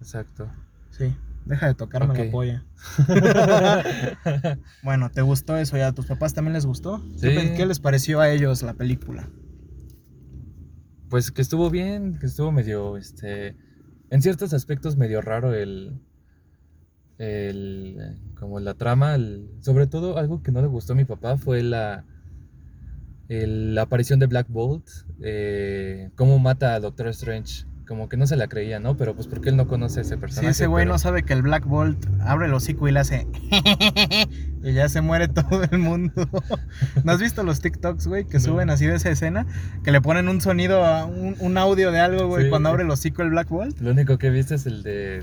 Exacto. 0.00 0.48
Sí. 0.90 1.14
Deja 1.44 1.66
de 1.66 1.74
tocarme 1.74 2.26
la 2.26 2.30
polla. 2.30 2.64
bueno, 4.82 5.10
¿te 5.10 5.22
gustó 5.22 5.56
eso 5.56 5.76
ya? 5.76 5.88
¿A 5.88 5.92
tus 5.92 6.06
papás 6.06 6.34
también 6.34 6.52
les 6.52 6.66
gustó? 6.66 7.02
Sí. 7.16 7.28
¿Qué 7.56 7.66
les 7.66 7.80
pareció 7.80 8.20
a 8.20 8.30
ellos 8.30 8.62
la 8.62 8.74
película? 8.74 9.28
Pues 11.12 11.30
que 11.30 11.42
estuvo 11.42 11.68
bien, 11.68 12.18
que 12.18 12.24
estuvo 12.24 12.50
medio, 12.52 12.96
este, 12.96 13.54
en 14.08 14.22
ciertos 14.22 14.54
aspectos 14.54 14.96
medio 14.96 15.20
raro 15.20 15.52
el, 15.52 16.00
el 17.18 18.16
como 18.34 18.60
la 18.60 18.72
trama, 18.72 19.18
sobre 19.60 19.86
todo 19.86 20.16
algo 20.16 20.42
que 20.42 20.52
no 20.52 20.62
le 20.62 20.68
gustó 20.68 20.94
a 20.94 20.96
mi 20.96 21.04
papá 21.04 21.36
fue 21.36 21.62
la, 21.62 22.06
la 23.28 23.82
aparición 23.82 24.20
de 24.20 24.26
Black 24.26 24.46
Bolt, 24.48 24.88
eh, 25.20 26.08
cómo 26.16 26.38
mata 26.38 26.72
a 26.72 26.80
Doctor 26.80 27.08
Strange 27.08 27.66
como 27.86 28.08
que 28.08 28.16
no 28.16 28.26
se 28.26 28.36
la 28.36 28.48
creía, 28.48 28.80
¿no? 28.80 28.96
Pero 28.96 29.14
pues 29.14 29.26
porque 29.26 29.50
él 29.50 29.56
no 29.56 29.68
conoce 29.68 29.98
a 29.98 30.02
ese 30.02 30.16
personaje. 30.16 30.54
Sí, 30.54 30.62
ese 30.62 30.66
güey 30.66 30.86
no 30.86 30.98
sabe 30.98 31.24
que 31.24 31.34
el 31.34 31.42
Black 31.42 31.66
Bolt 31.66 32.06
abre 32.20 32.46
el 32.46 32.54
hocico 32.54 32.88
y 32.88 32.92
le 32.92 33.00
hace 33.00 33.26
y 34.62 34.72
ya 34.72 34.88
se 34.88 35.00
muere 35.00 35.28
todo 35.28 35.64
el 35.64 35.78
mundo. 35.78 36.28
¿No 37.04 37.12
has 37.12 37.20
visto 37.20 37.42
los 37.42 37.60
TikToks, 37.60 38.06
güey, 38.06 38.24
que 38.24 38.40
suben 38.40 38.70
así 38.70 38.86
de 38.86 38.96
esa 38.96 39.10
escena? 39.10 39.46
Que 39.84 39.92
le 39.92 40.00
ponen 40.00 40.28
un 40.28 40.40
sonido, 40.40 41.06
un, 41.06 41.58
audio 41.58 41.92
de 41.92 42.00
algo, 42.00 42.26
güey, 42.26 42.50
cuando 42.50 42.68
abre 42.68 42.84
el 42.84 42.90
hocico 42.90 43.22
el 43.22 43.30
Black 43.30 43.48
Bolt. 43.48 43.80
Lo 43.80 43.90
único 43.90 44.18
que 44.18 44.30
viste 44.30 44.54
es 44.54 44.66
el 44.66 44.82
de, 44.82 45.18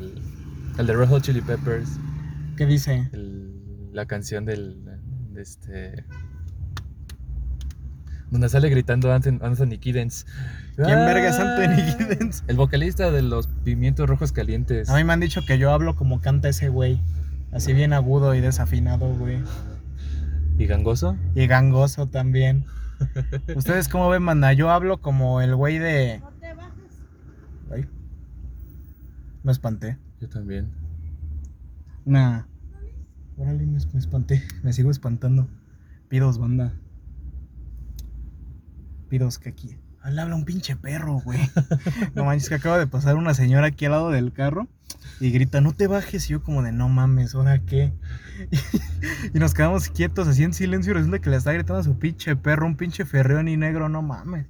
el, 0.77 0.87
de 0.87 0.93
Red 0.93 1.09
Hot 1.09 1.23
Chili 1.23 1.41
Peppers. 1.41 1.89
¿Qué 2.55 2.65
dice? 2.65 3.09
la 3.91 4.05
canción 4.05 4.45
del, 4.45 4.77
de 5.33 5.41
este 5.41 6.05
donde 8.31 8.47
sale 8.49 8.69
gritando 8.69 9.11
Anthony 9.11 9.79
Kiddens. 9.79 10.25
¿Quién 10.75 10.87
verga 10.87 11.29
es 11.29 11.39
Anthony 11.39 11.81
ah. 11.81 11.97
Kiddens? 11.97 12.43
El 12.47 12.57
vocalista 12.57 13.11
de 13.11 13.21
los 13.21 13.47
Pimientos 13.47 14.07
Rojos 14.07 14.31
Calientes. 14.31 14.89
A 14.89 14.95
mí 14.95 15.03
me 15.03 15.13
han 15.13 15.19
dicho 15.19 15.41
que 15.45 15.57
yo 15.57 15.71
hablo 15.71 15.95
como 15.95 16.21
canta 16.21 16.49
ese 16.49 16.69
güey. 16.69 17.01
Así 17.51 17.73
bien 17.73 17.93
agudo 17.93 18.35
y 18.35 18.41
desafinado, 18.41 19.13
güey. 19.15 19.41
¿Y 20.57 20.65
gangoso? 20.65 21.17
Y 21.35 21.47
gangoso 21.47 22.07
también. 22.07 22.65
¿Ustedes 23.55 23.87
cómo 23.87 24.09
ven, 24.09 24.23
manda? 24.23 24.53
Yo 24.53 24.69
hablo 24.69 24.99
como 24.99 25.41
el 25.41 25.55
güey 25.55 25.79
de... 25.79 26.19
No 26.19 26.31
te 26.39 26.53
bajes. 26.53 27.03
Ay. 27.71 27.87
Me 29.43 29.51
espanté. 29.51 29.97
Yo 30.19 30.29
también. 30.29 30.69
Una... 32.05 32.47
Órale, 33.37 33.65
me, 33.65 33.79
me 33.93 33.99
espanté. 33.99 34.43
Me 34.63 34.73
sigo 34.73 34.91
espantando. 34.91 35.47
Pidos, 36.09 36.37
banda. 36.37 36.73
Pidos 39.07 39.39
que 39.39 39.49
aquí... 39.49 39.77
Ah, 40.01 40.11
le 40.11 40.21
habla 40.21 40.35
un 40.35 40.45
pinche 40.45 40.75
perro, 40.75 41.19
güey. 41.19 41.39
No 42.15 42.25
manches, 42.25 42.49
que 42.49 42.55
acaba 42.55 42.77
de 42.77 42.87
pasar 42.87 43.15
una 43.15 43.33
señora 43.33 43.67
aquí 43.67 43.85
al 43.85 43.91
lado 43.91 44.09
del 44.11 44.31
carro 44.31 44.67
y 45.19 45.31
grita, 45.31 45.61
no 45.61 45.73
te 45.73 45.87
bajes. 45.87 46.29
Y 46.29 46.33
yo 46.33 46.43
como 46.43 46.63
de, 46.63 46.71
no 46.71 46.89
mames, 46.89 47.35
¿ahora 47.35 47.59
qué? 47.59 47.93
Y, 49.33 49.39
nos 49.39 49.53
quedamos 49.53 49.89
quietos 49.89 50.27
así 50.27 50.43
en 50.43 50.53
silencio 50.53 50.91
y 50.91 50.95
resulta 50.95 51.19
que 51.19 51.29
le 51.29 51.35
está 51.35 51.51
gritando 51.51 51.79
a 51.79 51.83
su 51.83 51.99
pinche 51.99 52.35
perro, 52.35 52.65
un 52.65 52.77
pinche 52.77 53.05
ferreón 53.05 53.47
y 53.47 53.57
negro, 53.57 53.89
no 53.89 54.01
mames. 54.01 54.47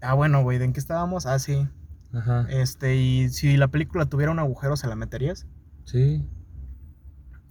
Ah, 0.00 0.14
bueno, 0.14 0.42
güey, 0.42 0.58
¿de 0.58 0.66
en 0.66 0.72
qué 0.72 0.80
estábamos? 0.80 1.26
Ah, 1.26 1.38
sí. 1.38 1.68
Ajá. 2.12 2.46
Este, 2.48 2.96
y 2.96 3.28
si 3.28 3.56
la 3.56 3.68
película 3.68 4.06
tuviera 4.06 4.30
un 4.32 4.38
agujero, 4.38 4.76
¿se 4.76 4.86
la 4.86 4.94
meterías? 4.94 5.46
Sí. 5.84 6.24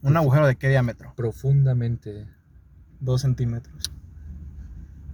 ¿Un 0.02 0.16
agujero 0.18 0.48
de 0.48 0.56
qué 0.56 0.70
diámetro? 0.70 1.14
Profundamente. 1.16 2.28
Dos 3.00 3.22
centímetros. 3.22 3.92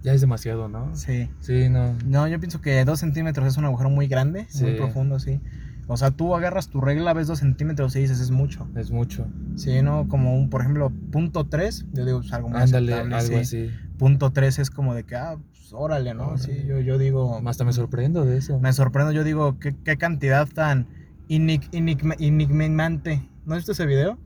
Ya 0.02 0.12
es 0.12 0.20
demasiado, 0.20 0.68
¿no? 0.68 0.94
Sí. 0.94 1.30
Sí, 1.40 1.68
no. 1.68 1.94
No, 2.06 2.28
yo 2.28 2.38
pienso 2.40 2.60
que 2.60 2.84
dos 2.84 3.00
centímetros 3.00 3.46
es 3.46 3.56
un 3.56 3.64
agujero 3.64 3.90
muy 3.90 4.08
grande, 4.08 4.46
muy 4.60 4.74
profundo, 4.74 5.18
sí. 5.18 5.40
O 5.88 5.96
sea, 5.96 6.10
tú 6.10 6.34
agarras 6.34 6.68
tu 6.68 6.80
regla, 6.80 7.12
ves 7.12 7.26
dos 7.26 7.40
centímetros 7.40 7.94
y 7.96 8.00
dices, 8.00 8.20
es 8.20 8.30
mucho. 8.30 8.68
Es 8.76 8.90
mucho. 8.90 9.26
Sí, 9.56 9.82
¿no? 9.82 10.08
Como 10.08 10.36
un, 10.36 10.48
por 10.48 10.60
ejemplo, 10.60 10.92
punto 11.10 11.44
tres, 11.44 11.86
yo 11.92 12.04
digo, 12.04 12.20
es 12.20 12.32
algo 12.32 12.48
más 12.48 12.72
Ándale, 12.72 12.94
algo 12.94 13.20
sí. 13.20 13.34
así. 13.34 13.70
Punto 13.98 14.30
tres 14.30 14.58
es 14.58 14.70
como 14.70 14.94
de 14.94 15.04
que, 15.04 15.16
ah, 15.16 15.36
pues, 15.50 15.72
órale, 15.72 16.14
¿no? 16.14 16.38
Sí, 16.38 16.64
yo, 16.66 16.80
yo 16.80 16.98
digo... 16.98 17.40
Hasta 17.44 17.64
me 17.64 17.72
sorprendo 17.72 18.24
de 18.24 18.38
eso. 18.38 18.58
Me 18.58 18.72
sorprendo, 18.72 19.12
yo 19.12 19.24
digo, 19.24 19.58
qué, 19.58 19.74
qué 19.84 19.98
cantidad 19.98 20.48
tan 20.48 20.86
enigmante. 21.28 23.28
¿No 23.44 23.54
has 23.54 23.60
visto 23.60 23.72
ese 23.72 23.86
video? 23.86 24.18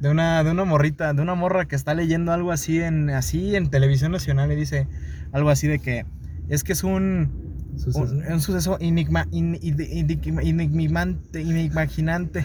De 0.00 0.08
una, 0.10 0.44
de 0.44 0.50
una 0.52 0.64
morrita, 0.64 1.12
de 1.12 1.22
una 1.22 1.34
morra 1.34 1.66
que 1.66 1.74
está 1.76 1.94
leyendo 1.94 2.32
algo 2.32 2.52
así 2.52 2.80
en, 2.80 3.10
así 3.10 3.56
en 3.56 3.68
televisión 3.70 4.12
nacional 4.12 4.52
y 4.52 4.56
dice 4.56 4.86
algo 5.32 5.50
así 5.50 5.66
de 5.66 5.78
que 5.80 6.06
es 6.48 6.62
que 6.64 6.72
es 6.72 6.84
un, 6.84 7.58
Suceso. 7.76 8.00
un, 8.14 8.32
un 8.32 8.40
suceso 8.40 8.76
enigma, 8.80 9.26
in- 9.32 9.58
enigmante. 11.32 12.44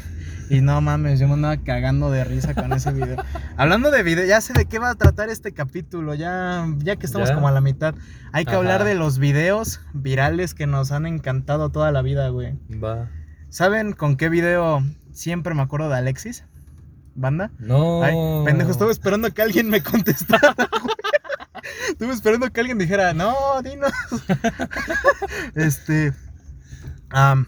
Y 0.49 0.61
no 0.61 0.81
mames, 0.81 1.19
yo 1.19 1.27
me 1.27 1.33
andaba 1.35 1.57
cagando 1.57 2.11
de 2.11 2.23
risa 2.23 2.53
con 2.53 2.73
ese 2.73 2.91
video. 2.91 3.15
Hablando 3.57 3.91
de 3.91 4.03
video, 4.03 4.25
ya 4.25 4.41
sé 4.41 4.53
de 4.53 4.65
qué 4.65 4.77
va 4.79 4.89
a 4.91 4.95
tratar 4.95 5.29
este 5.29 5.53
capítulo, 5.53 6.13
ya, 6.15 6.67
ya 6.79 6.95
que 6.97 7.05
estamos 7.05 7.29
¿Ya? 7.29 7.35
como 7.35 7.47
a 7.47 7.51
la 7.51 7.61
mitad. 7.61 7.95
Hay 8.31 8.45
que 8.45 8.51
Ajá. 8.51 8.59
hablar 8.59 8.83
de 8.83 8.95
los 8.95 9.19
videos 9.19 9.79
virales 9.93 10.53
que 10.53 10.67
nos 10.67 10.91
han 10.91 11.05
encantado 11.05 11.69
toda 11.69 11.91
la 11.91 12.01
vida, 12.01 12.27
güey. 12.29 12.55
Va. 12.83 13.09
¿Saben 13.49 13.93
con 13.93 14.17
qué 14.17 14.29
video 14.29 14.83
siempre 15.11 15.53
me 15.53 15.61
acuerdo 15.61 15.89
de 15.89 15.95
Alexis? 15.95 16.45
¿Banda? 17.15 17.51
No. 17.59 18.03
Ay, 18.03 18.15
pendejo, 18.45 18.71
estuve 18.71 18.91
esperando 18.91 19.31
que 19.33 19.41
alguien 19.41 19.69
me 19.69 19.81
contestara. 19.81 20.55
Estuve 21.89 22.13
esperando 22.13 22.51
que 22.51 22.59
alguien 22.59 22.77
dijera, 22.77 23.13
no, 23.13 23.61
dinos. 23.63 23.91
este. 25.55 26.13
am, 27.09 27.47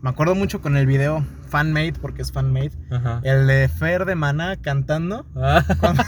me 0.00 0.10
acuerdo 0.10 0.34
mucho 0.34 0.62
con 0.62 0.76
el 0.76 0.86
video 0.86 1.24
fanmade, 1.54 1.92
porque 2.00 2.22
es 2.22 2.32
fanmade. 2.32 2.72
Ajá. 2.90 3.20
El 3.22 3.46
de 3.46 3.68
Fer 3.68 4.04
de 4.06 4.16
Maná 4.16 4.56
cantando. 4.60 5.24
Ah, 5.36 5.62
Cuando, 5.78 6.02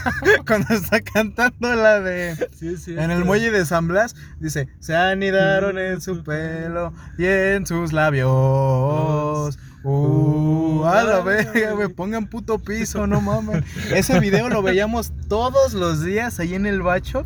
cuando 0.46 0.74
está 0.74 1.00
cantando 1.00 1.74
la 1.74 2.00
de. 2.00 2.34
sí, 2.58 2.76
sí. 2.76 2.96
En 2.98 3.10
el 3.12 3.24
muelle 3.24 3.50
de 3.52 3.64
San 3.64 3.86
Blas 3.86 4.16
dice, 4.40 4.68
se 4.80 4.96
anidaron 4.96 5.78
en 5.78 6.00
su 6.00 6.24
pelo 6.24 6.92
y 7.16 7.26
en 7.26 7.64
sus 7.66 7.92
labios. 7.92 9.56
Uh, 9.88 10.84
a 10.84 11.04
la 11.04 11.20
verga, 11.20 11.70
güey, 11.70 11.86
pongan 11.86 12.26
puto 12.26 12.58
piso, 12.58 13.06
no 13.06 13.20
mames. 13.20 13.62
Ese 13.94 14.18
video 14.18 14.48
lo 14.48 14.60
veíamos 14.60 15.12
todos 15.28 15.74
los 15.74 16.02
días 16.02 16.40
ahí 16.40 16.54
en 16.54 16.66
el 16.66 16.82
bacho. 16.82 17.24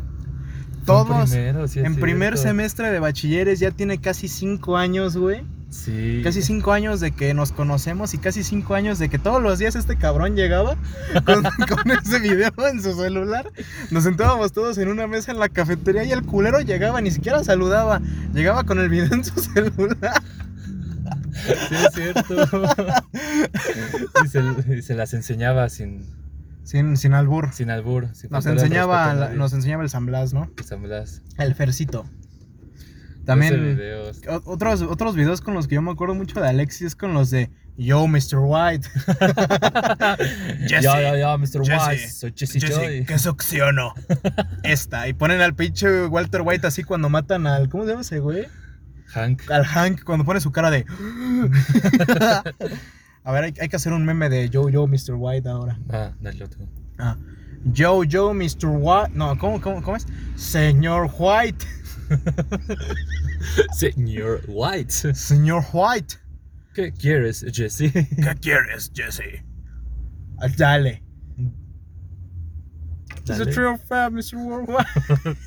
Todos. 0.85 1.31
Primero, 1.31 1.67
sí 1.67 1.79
es 1.79 1.85
en 1.85 1.95
primer 1.95 2.37
semestre 2.37 2.91
de 2.91 2.99
bachilleres 2.99 3.59
ya 3.59 3.71
tiene 3.71 3.97
casi 3.97 4.27
cinco 4.27 4.77
años, 4.77 5.17
güey. 5.17 5.43
Sí. 5.71 6.21
Casi 6.23 6.43
cinco 6.43 6.71
años 6.71 6.99
de 6.99 7.11
que 7.11 7.33
nos 7.33 7.51
conocemos 7.51 8.13
y 8.13 8.19
casi 8.19 8.43
cinco 8.43 8.75
años 8.75 8.99
de 8.99 9.09
que 9.09 9.17
todos 9.17 9.41
los 9.41 9.57
días 9.57 9.75
este 9.75 9.95
cabrón 9.95 10.35
llegaba 10.35 10.75
con, 11.25 11.41
con 11.43 11.91
ese 11.91 12.19
video 12.19 12.51
en 12.71 12.79
su 12.83 12.93
celular. 12.93 13.51
Nos 13.89 14.03
sentábamos 14.03 14.51
todos 14.51 14.77
en 14.77 14.89
una 14.89 15.07
mesa 15.07 15.31
en 15.31 15.39
la 15.39 15.49
cafetería 15.49 16.03
y 16.03 16.11
el 16.11 16.21
culero 16.21 16.61
llegaba, 16.61 17.01
ni 17.01 17.09
siquiera 17.09 17.43
saludaba. 17.43 18.01
Llegaba 18.35 18.65
con 18.65 18.77
el 18.77 18.89
video 18.89 19.11
en 19.13 19.23
su 19.23 19.39
celular. 19.53 20.21
Sí, 21.33 21.75
es 21.75 21.93
cierto. 21.93 22.45
y, 24.23 24.27
se, 24.27 24.41
y 24.75 24.81
se 24.81 24.95
las 24.95 25.13
enseñaba 25.13 25.69
sin, 25.69 26.05
Sin, 26.63 26.97
sin 26.97 27.13
albur. 27.13 27.53
sin 27.53 27.69
albur. 27.69 28.09
Sin 28.13 28.29
Nos 28.31 28.45
enseñaba, 28.45 29.13
la- 29.13 29.29
nos 29.29 29.53
enseñaba 29.53 29.83
el 29.83 29.89
San 29.89 30.05
Blas, 30.05 30.33
¿no? 30.33 30.49
San 30.65 30.81
Blas. 30.83 31.21
El 31.37 31.55
Fercito. 31.55 32.05
También 33.25 33.79
otros, 34.45 34.81
otros 34.81 35.15
videos 35.15 35.41
con 35.41 35.53
los 35.53 35.67
que 35.67 35.75
yo 35.75 35.81
me 35.83 35.91
acuerdo 35.91 36.15
mucho 36.15 36.41
de 36.41 36.47
Alexis 36.49 36.87
es 36.87 36.95
con 36.95 37.13
los 37.13 37.29
de 37.29 37.51
Yo, 37.77 38.07
Mr. 38.07 38.39
White. 38.39 38.87
Jesse, 40.67 40.81
Ya, 40.83 41.01
ya, 41.01 41.15
ya, 41.17 41.37
Mr. 41.37 41.63
Jesse, 41.63 41.87
Wise. 41.87 42.09
Soy 42.09 42.33
Jesse, 42.35 42.53
Jesse, 42.59 42.75
Joy. 42.75 43.05
¿qué 43.05 43.19
succiono? 43.19 43.93
Esta. 44.63 45.07
Y 45.07 45.13
ponen 45.13 45.39
al 45.39 45.53
pinche 45.53 46.07
Walter 46.07 46.41
White 46.43 46.65
así 46.65 46.83
cuando 46.83 47.09
matan 47.09 47.45
al. 47.45 47.69
¿Cómo 47.69 47.83
se 47.83 47.91
llama 47.91 48.01
ese 48.01 48.19
güey? 48.19 48.47
Hank. 49.13 49.49
Al 49.49 49.65
Hank, 49.65 50.03
cuando 50.03 50.25
pone 50.25 50.39
su 50.41 50.51
cara 50.51 50.69
de. 50.71 50.85
A 53.23 53.31
ver, 53.31 53.43
hay, 53.43 53.53
hay 53.61 53.69
que 53.69 53.75
hacer 53.75 53.93
un 53.93 54.03
meme 54.05 54.29
de 54.29 54.49
Yo, 54.49 54.67
Yo, 54.69 54.87
Mr. 54.87 55.13
White 55.15 55.47
ahora. 55.47 55.77
Ah, 55.89 56.11
dale 56.21 56.47
tú. 56.47 56.67
Ah. 56.97 57.15
Yo, 57.65 58.03
Yo, 58.03 58.33
Mr. 58.33 58.65
White. 58.67 59.11
No, 59.13 59.37
¿cómo, 59.37 59.61
cómo, 59.61 59.81
cómo 59.83 59.95
es? 59.97 60.07
Señor 60.35 61.11
White. 61.19 61.65
Señor 63.73 64.41
White. 64.47 65.13
Señor 65.13 65.63
White. 65.71 66.15
¿Qué 66.73 66.91
quieres, 66.91 67.45
Jesse? 67.53 67.91
¿Qué 67.93 68.35
quieres, 68.41 68.91
Jesse? 68.93 69.43
Ah, 70.41 70.47
Dale. 70.57 71.03
It's 73.17 73.29
a 73.29 73.45
Dale. 73.45 73.53
true 73.53 73.77
fact, 73.77 74.13
Mr. 74.13 74.37
Worldwide. 74.43 75.37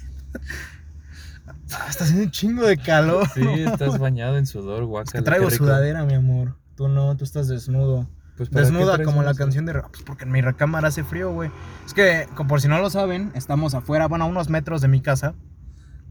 Ah, 1.72 1.86
está 1.88 2.04
haciendo 2.04 2.24
un 2.24 2.30
chingo 2.30 2.66
de 2.66 2.76
calor. 2.76 3.26
Sí, 3.34 3.42
estás 3.42 3.98
bañado 3.98 4.36
en 4.36 4.46
sudor, 4.46 4.84
guaca. 4.84 5.12
Que 5.12 5.22
traigo 5.22 5.50
sudadera, 5.50 6.04
mi 6.04 6.14
amor. 6.14 6.56
Tú 6.76 6.88
no, 6.88 7.16
tú 7.16 7.24
estás 7.24 7.48
desnudo. 7.48 8.08
Pues, 8.36 8.48
¿para 8.48 8.66
qué 8.66 8.72
Desnuda 8.72 9.02
como 9.04 9.22
la 9.22 9.34
canción 9.34 9.64
de... 9.64 9.74
Pues 9.74 10.02
porque 10.04 10.24
en 10.24 10.32
mi 10.32 10.40
recámara 10.40 10.88
hace 10.88 11.04
frío, 11.04 11.32
güey. 11.32 11.50
Es 11.86 11.94
que, 11.94 12.26
por 12.48 12.60
si 12.60 12.66
no 12.68 12.78
lo 12.80 12.90
saben, 12.90 13.30
estamos 13.34 13.74
afuera, 13.74 14.08
bueno, 14.08 14.24
a 14.24 14.28
unos 14.28 14.48
metros 14.48 14.80
de 14.80 14.88
mi 14.88 15.00
casa. 15.00 15.34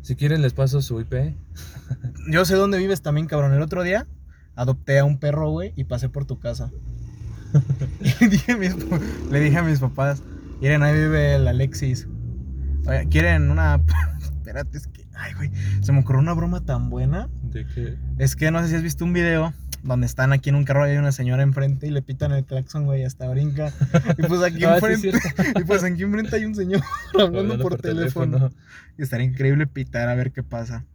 Si 0.02 0.16
quieren 0.16 0.42
les 0.42 0.54
paso 0.54 0.82
su 0.82 1.00
IP. 1.02 1.36
Yo 2.30 2.46
sé 2.46 2.56
dónde 2.56 2.78
vives 2.78 3.02
también, 3.02 3.28
cabrón. 3.28 3.54
El 3.54 3.62
otro 3.62 3.84
día 3.84 4.08
adopté 4.56 5.00
a 5.00 5.06
un 5.06 5.20
perro, 5.20 5.50
güey, 5.50 5.74
y 5.76 5.84
pasé 5.84 6.08
por 6.10 6.26
tu 6.26 6.40
casa. 6.40 6.72
y 8.22 8.28
dije 8.28 8.54
a 8.54 8.58
mis- 8.58 8.76
le 9.30 9.40
dije 9.40 9.58
a 9.58 9.64
mis 9.64 9.80
papás, 9.80 10.24
miren, 10.62 10.82
ahí 10.84 10.94
vive 10.94 11.36
el 11.36 11.48
Alexis. 11.48 12.08
Oye, 12.88 13.08
¿quieren 13.10 13.52
una...? 13.52 13.82
Espérate, 14.22 14.78
es 14.78 14.88
que... 14.88 15.03
Ay, 15.16 15.34
güey, 15.36 15.52
se 15.82 15.92
me 15.92 16.00
ocurrió 16.00 16.20
una 16.22 16.34
broma 16.34 16.62
tan 16.66 16.90
buena. 16.90 17.30
¿De 17.44 17.66
qué? 17.68 17.98
Es 18.18 18.36
que 18.36 18.52
no 18.52 18.62
sé 18.62 18.70
si 18.70 18.76
has 18.76 18.84
visto 18.84 19.06
un 19.06 19.14
video 19.14 19.54
donde 19.84 20.06
están 20.06 20.32
aquí 20.32 20.50
en 20.50 20.56
un 20.56 20.64
carro 20.64 20.88
y 20.88 20.92
hay 20.92 20.98
una 20.98 21.12
señora 21.12 21.44
enfrente 21.44 21.88
y 21.88 21.92
le 21.92 22.02
pitan 22.02 22.32
el 22.32 22.46
claxon, 22.46 22.86
güey, 22.86 23.04
hasta 23.04 23.28
brinca. 23.28 23.72
Y 24.18 24.24
pues 24.24 24.42
aquí 24.42 24.64
Ah, 24.66 24.80
sí, 24.80 24.86
enfrente, 25.10 25.12
y 25.60 25.64
pues 25.66 25.84
aquí 25.84 26.04
enfrente 26.04 26.36
hay 26.36 26.46
un 26.46 26.56
señor 26.56 26.82
hablando, 27.14 27.40
Hablando 27.40 27.64
por, 27.64 27.80
teléfono. 27.82 28.52
Y 28.98 29.04
estaría 29.04 29.26
increíble 29.28 29.68
pitar 29.68 30.10
a 30.10 30.16
ver 30.16 30.32
qué 30.32 30.42
pasa. 30.42 30.86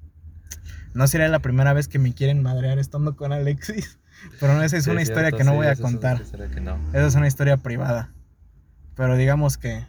No 0.94 1.06
sería 1.06 1.28
la 1.28 1.38
primera 1.40 1.72
vez 1.74 1.86
que 1.86 1.98
me 1.98 2.12
quieren 2.14 2.42
madrear 2.42 2.78
estando 2.78 3.14
con 3.14 3.32
Alexis. 3.32 3.98
Pero 4.40 4.54
no, 4.54 4.62
esa 4.62 4.78
es 4.78 4.84
Sí, 4.84 4.90
una 4.90 5.02
historia 5.02 5.30
que 5.30 5.44
no 5.44 5.52
sí, 5.52 5.56
voy 5.58 5.66
a 5.66 5.72
es 5.72 5.80
contar. 5.80 6.22
historia 6.22 6.48
que 6.48 6.60
no. 6.60 6.78
Esa 6.92 7.06
es 7.06 7.14
una 7.14 7.28
historia 7.28 7.56
privada. 7.58 8.10
Pero 8.96 9.16
digamos 9.16 9.58
que. 9.58 9.86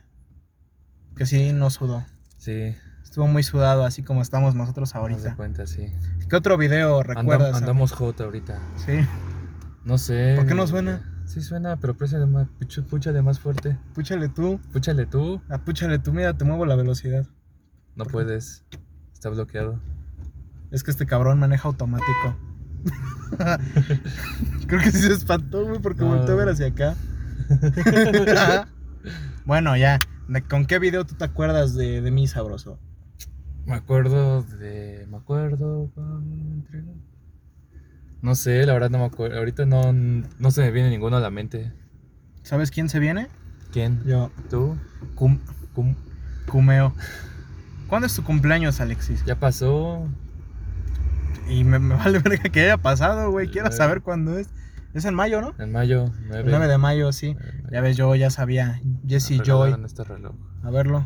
Que 1.15 1.25
sí, 1.25 1.51
no 1.53 1.69
sudó. 1.69 2.05
Sí, 2.37 2.75
Estuvo 3.09 3.25
muy 3.25 3.41
sudado, 3.41 3.85
así 3.85 4.03
como 4.03 4.21
estamos 4.21 4.53
nosotros 4.53 4.93
ahorita. 4.93 5.35
cuenta, 5.35 5.65
sí. 5.65 5.91
¿Qué 6.29 6.35
otro 6.35 6.57
video 6.57 7.01
Andam- 7.01 7.15
recuerdas? 7.17 7.55
andamos 7.55 7.91
hot 7.93 8.21
ahorita. 8.21 8.59
Sí, 8.85 8.99
No 9.83 9.97
sé. 9.97 10.35
¿Por 10.37 10.45
qué 10.45 10.53
no 10.53 10.67
suena? 10.67 11.01
Sí 11.25 11.41
suena, 11.41 11.77
pero 11.77 11.95
púchale 11.95 12.27
más, 12.27 12.47
puch- 12.59 12.83
púchale 12.85 13.23
más 13.23 13.39
fuerte. 13.39 13.77
púchale 13.95 14.29
tú. 14.29 14.59
Púchale 14.71 15.07
tú. 15.07 15.41
Ah, 15.49 15.57
púchale 15.57 15.97
tú, 15.97 16.13
mira, 16.13 16.35
te 16.37 16.45
muevo 16.45 16.67
la 16.67 16.75
velocidad. 16.75 17.25
No 17.95 18.05
puedes. 18.05 18.63
Está 19.11 19.29
bloqueado. 19.29 19.79
Es 20.69 20.83
que 20.83 20.91
este 20.91 21.07
cabrón 21.07 21.39
maneja 21.39 21.67
automático. 21.67 22.37
Creo 24.67 24.81
que 24.81 24.91
sí 24.91 25.01
se 25.01 25.13
espantó, 25.13 25.65
güey, 25.65 25.79
porque 25.79 26.01
No. 26.03 26.09
volteó 26.15 26.35
a 26.35 26.37
ver 26.37 26.49
hacia 26.49 26.67
acá. 26.67 26.95
bueno, 29.45 29.75
ya. 29.77 29.99
¿de- 30.27 30.43
¿Con 30.43 30.65
qué 30.67 30.77
video 30.77 31.05
tú 31.05 31.15
te 31.15 31.25
acuerdas 31.25 31.73
de, 31.73 32.01
de 32.01 32.11
mí, 32.11 32.27
sabroso? 32.27 32.79
Me 33.69 33.75
acuerdo 33.75 34.41
de. 34.43 35.05
Me 35.09 35.17
acuerdo. 35.17 35.91
cuando 35.93 36.19
me 36.35 36.53
entregó. 36.53 36.93
No 38.21 38.35
sé, 38.35 38.65
la 38.65 38.73
verdad 38.73 38.89
no 38.89 38.97
me 38.97 39.05
acuerdo. 39.05 39.37
Ahorita 39.37 39.65
no, 39.65 39.93
no 39.93 40.51
se 40.51 40.61
me 40.61 40.71
viene 40.71 40.89
ninguno 40.89 41.17
a 41.17 41.19
la 41.19 41.29
mente. 41.29 41.71
¿Sabes 42.43 42.71
quién 42.71 42.89
se 42.89 42.99
viene? 42.99 43.27
¿Quién? 43.71 44.01
Yo. 44.05 44.31
¿Tú? 44.49 44.75
Cum- 45.15 45.39
¿Cómo? 45.73 45.95
Cumeo. 46.47 46.93
¿Cuándo 47.87 48.07
es 48.07 48.15
tu 48.15 48.23
cumpleaños, 48.23 48.81
Alexis? 48.81 49.23
Ya 49.25 49.39
pasó. 49.39 50.07
Y 51.47 51.63
me, 51.63 51.79
me 51.79 51.95
vale 51.95 52.19
verga 52.23 52.49
que 52.49 52.61
haya 52.61 52.77
pasado, 52.77 53.31
güey. 53.31 53.49
Quiero 53.49 53.69
Eh. 53.69 53.71
saber 53.71 54.01
cuándo 54.01 54.37
es. 54.37 54.49
Es 54.95 55.05
en 55.05 55.13
mayo, 55.13 55.39
¿no? 55.41 55.53
En 55.63 55.71
mayo 55.71 56.11
9. 56.27 56.39
El 56.43 56.49
9 56.49 56.67
de 56.67 56.77
mayo, 56.79 57.11
sí. 57.11 57.35
Ya 57.71 57.81
ves, 57.81 57.95
yo 57.95 58.15
ya 58.15 58.31
sabía. 58.31 58.81
Jesse 59.07 59.39
Joy. 59.45 59.75
este 59.85 60.03
reloj. 60.03 60.33
A 60.63 60.71
verlo. 60.71 61.05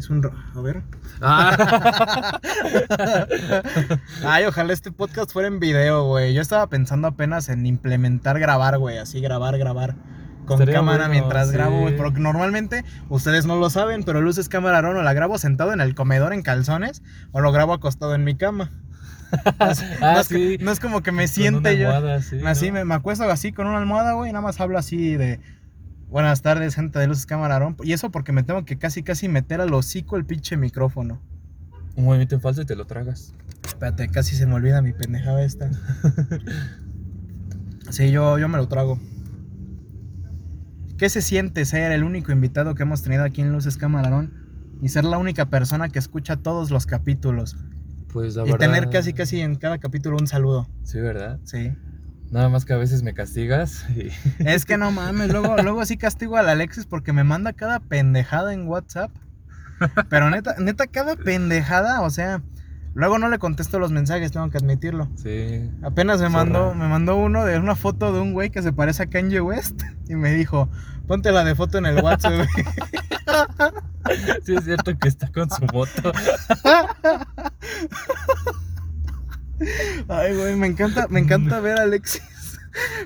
Es 0.00 0.08
un... 0.08 0.22
ro- 0.22 0.32
A 0.56 0.60
ver. 0.62 0.82
Ah. 1.20 2.40
Ay, 4.24 4.44
ojalá 4.46 4.72
este 4.72 4.90
podcast 4.92 5.30
fuera 5.30 5.46
en 5.46 5.60
video, 5.60 6.04
güey. 6.06 6.32
Yo 6.32 6.40
estaba 6.40 6.66
pensando 6.68 7.06
apenas 7.06 7.50
en 7.50 7.66
implementar 7.66 8.38
grabar, 8.38 8.78
güey. 8.78 8.96
Así, 8.96 9.20
grabar, 9.20 9.58
grabar. 9.58 9.96
Con 10.46 10.54
Estaría 10.54 10.76
cámara 10.76 11.06
bueno, 11.08 11.20
mientras 11.20 11.48
sí. 11.48 11.52
grabo, 11.52 11.80
güey. 11.80 11.98
Porque 11.98 12.18
normalmente, 12.18 12.82
ustedes 13.10 13.44
no 13.44 13.56
lo 13.56 13.68
saben, 13.68 14.04
pero 14.04 14.22
luces 14.22 14.48
cámara 14.48 14.78
o 14.88 15.02
la 15.02 15.12
grabo 15.12 15.36
sentado 15.36 15.74
en 15.74 15.82
el 15.82 15.94
comedor 15.94 16.32
en 16.32 16.40
calzones 16.40 17.02
o 17.32 17.42
lo 17.42 17.52
grabo 17.52 17.74
acostado 17.74 18.14
en 18.14 18.24
mi 18.24 18.36
cama. 18.36 18.70
Así- 19.58 19.84
Ah, 20.00 20.14
no, 20.14 20.20
es 20.20 20.26
sí. 20.28 20.56
que, 20.56 20.64
no 20.64 20.70
es 20.70 20.80
como 20.80 21.02
que 21.02 21.12
me 21.12 21.24
Con 21.24 21.28
siente 21.28 21.58
una 21.58 21.72
yo. 21.74 21.90
almohada, 21.90 22.22
sí, 22.22 22.40
así 22.46 22.68
¿no? 22.68 22.72
me, 22.72 22.84
me 22.86 22.94
acuesto 22.94 23.24
así 23.30 23.52
con 23.52 23.66
una 23.66 23.76
almohada, 23.76 24.14
güey. 24.14 24.30
y 24.30 24.32
Nada 24.32 24.42
más 24.42 24.58
hablo 24.62 24.78
así 24.78 25.16
de. 25.18 25.40
Buenas 26.10 26.42
tardes, 26.42 26.74
gente 26.74 26.98
de 26.98 27.06
luces 27.06 27.24
camarón. 27.24 27.76
Y 27.84 27.92
eso 27.92 28.10
porque 28.10 28.32
me 28.32 28.42
tengo 28.42 28.64
que 28.64 28.76
casi, 28.78 29.02
casi 29.02 29.28
meter 29.28 29.60
al 29.60 29.72
hocico 29.72 30.16
el 30.16 30.24
pinche 30.24 30.56
micrófono. 30.56 31.20
Un 31.94 32.04
movimiento 32.04 32.34
en 32.34 32.40
falso 32.40 32.62
y 32.62 32.66
te 32.66 32.74
lo 32.74 32.84
tragas. 32.86 33.32
Espérate, 33.64 34.08
casi 34.08 34.34
se 34.34 34.46
me 34.46 34.54
olvida 34.54 34.82
mi 34.82 34.92
pendejada 34.92 35.42
esta. 35.42 35.70
Sí, 37.90 38.12
yo, 38.12 38.38
yo 38.38 38.48
me 38.48 38.56
lo 38.56 38.68
trago. 38.68 39.00
¿Qué 40.96 41.08
se 41.08 41.22
siente 41.22 41.64
ser 41.64 41.90
el 41.90 42.04
único 42.04 42.30
invitado 42.30 42.76
que 42.76 42.84
hemos 42.84 43.02
tenido 43.02 43.24
aquí 43.24 43.40
en 43.40 43.50
Luces 43.50 43.76
Camarón? 43.76 44.32
Y 44.80 44.90
ser 44.90 45.04
la 45.04 45.18
única 45.18 45.46
persona 45.46 45.88
que 45.88 45.98
escucha 45.98 46.36
todos 46.36 46.70
los 46.70 46.86
capítulos. 46.86 47.56
Pues 48.12 48.36
la 48.36 48.42
y 48.42 48.52
verdad. 48.52 48.58
tener 48.58 48.90
casi 48.90 49.12
casi 49.12 49.40
en 49.40 49.56
cada 49.56 49.78
capítulo 49.78 50.18
un 50.20 50.28
saludo. 50.28 50.68
Sí, 50.84 51.00
¿verdad? 51.00 51.40
Sí. 51.42 51.72
Nada 52.30 52.48
más 52.48 52.64
que 52.64 52.72
a 52.72 52.76
veces 52.76 53.02
me 53.02 53.12
castigas 53.14 53.84
y. 53.96 54.10
Es 54.38 54.64
que 54.64 54.76
no 54.78 54.90
mames, 54.90 55.30
luego, 55.30 55.56
luego 55.62 55.84
sí 55.84 55.96
castigo 55.96 56.36
al 56.36 56.48
Alexis 56.48 56.86
porque 56.86 57.12
me 57.12 57.24
manda 57.24 57.52
cada 57.52 57.80
pendejada 57.80 58.52
en 58.54 58.66
WhatsApp. 58.68 59.10
Pero 60.08 60.28
neta, 60.30 60.54
neta, 60.58 60.86
cada 60.86 61.16
pendejada, 61.16 62.02
o 62.02 62.10
sea, 62.10 62.42
luego 62.92 63.18
no 63.18 63.30
le 63.30 63.38
contesto 63.38 63.78
los 63.78 63.90
mensajes, 63.92 64.30
tengo 64.30 64.50
que 64.50 64.58
admitirlo. 64.58 65.08
Sí. 65.16 65.70
Apenas 65.82 66.20
me 66.20 66.28
Zorra. 66.28 66.44
mandó, 66.44 66.74
me 66.74 66.86
mandó 66.86 67.16
uno 67.16 67.46
de 67.46 67.58
una 67.58 67.74
foto 67.74 68.12
de 68.12 68.20
un 68.20 68.34
güey 68.34 68.50
que 68.50 68.60
se 68.62 68.72
parece 68.74 69.04
a 69.04 69.06
Kanye 69.06 69.40
West 69.40 69.82
y 70.06 70.16
me 70.16 70.32
dijo, 70.34 70.68
ponte 71.06 71.32
la 71.32 71.44
de 71.44 71.54
foto 71.54 71.78
en 71.78 71.86
el 71.86 72.02
WhatsApp. 72.02 72.34
güey". 72.34 72.66
Sí, 74.44 74.56
es 74.56 74.64
cierto 74.64 74.98
que 74.98 75.06
está 75.08 75.30
con 75.30 75.48
su 75.50 75.64
moto. 75.72 76.12
Ay, 80.08 80.36
güey, 80.36 80.56
me 80.56 80.66
encanta, 80.66 81.06
me 81.08 81.20
encanta 81.20 81.60
ver 81.60 81.78
a 81.78 81.82
Alexis. 81.82 82.22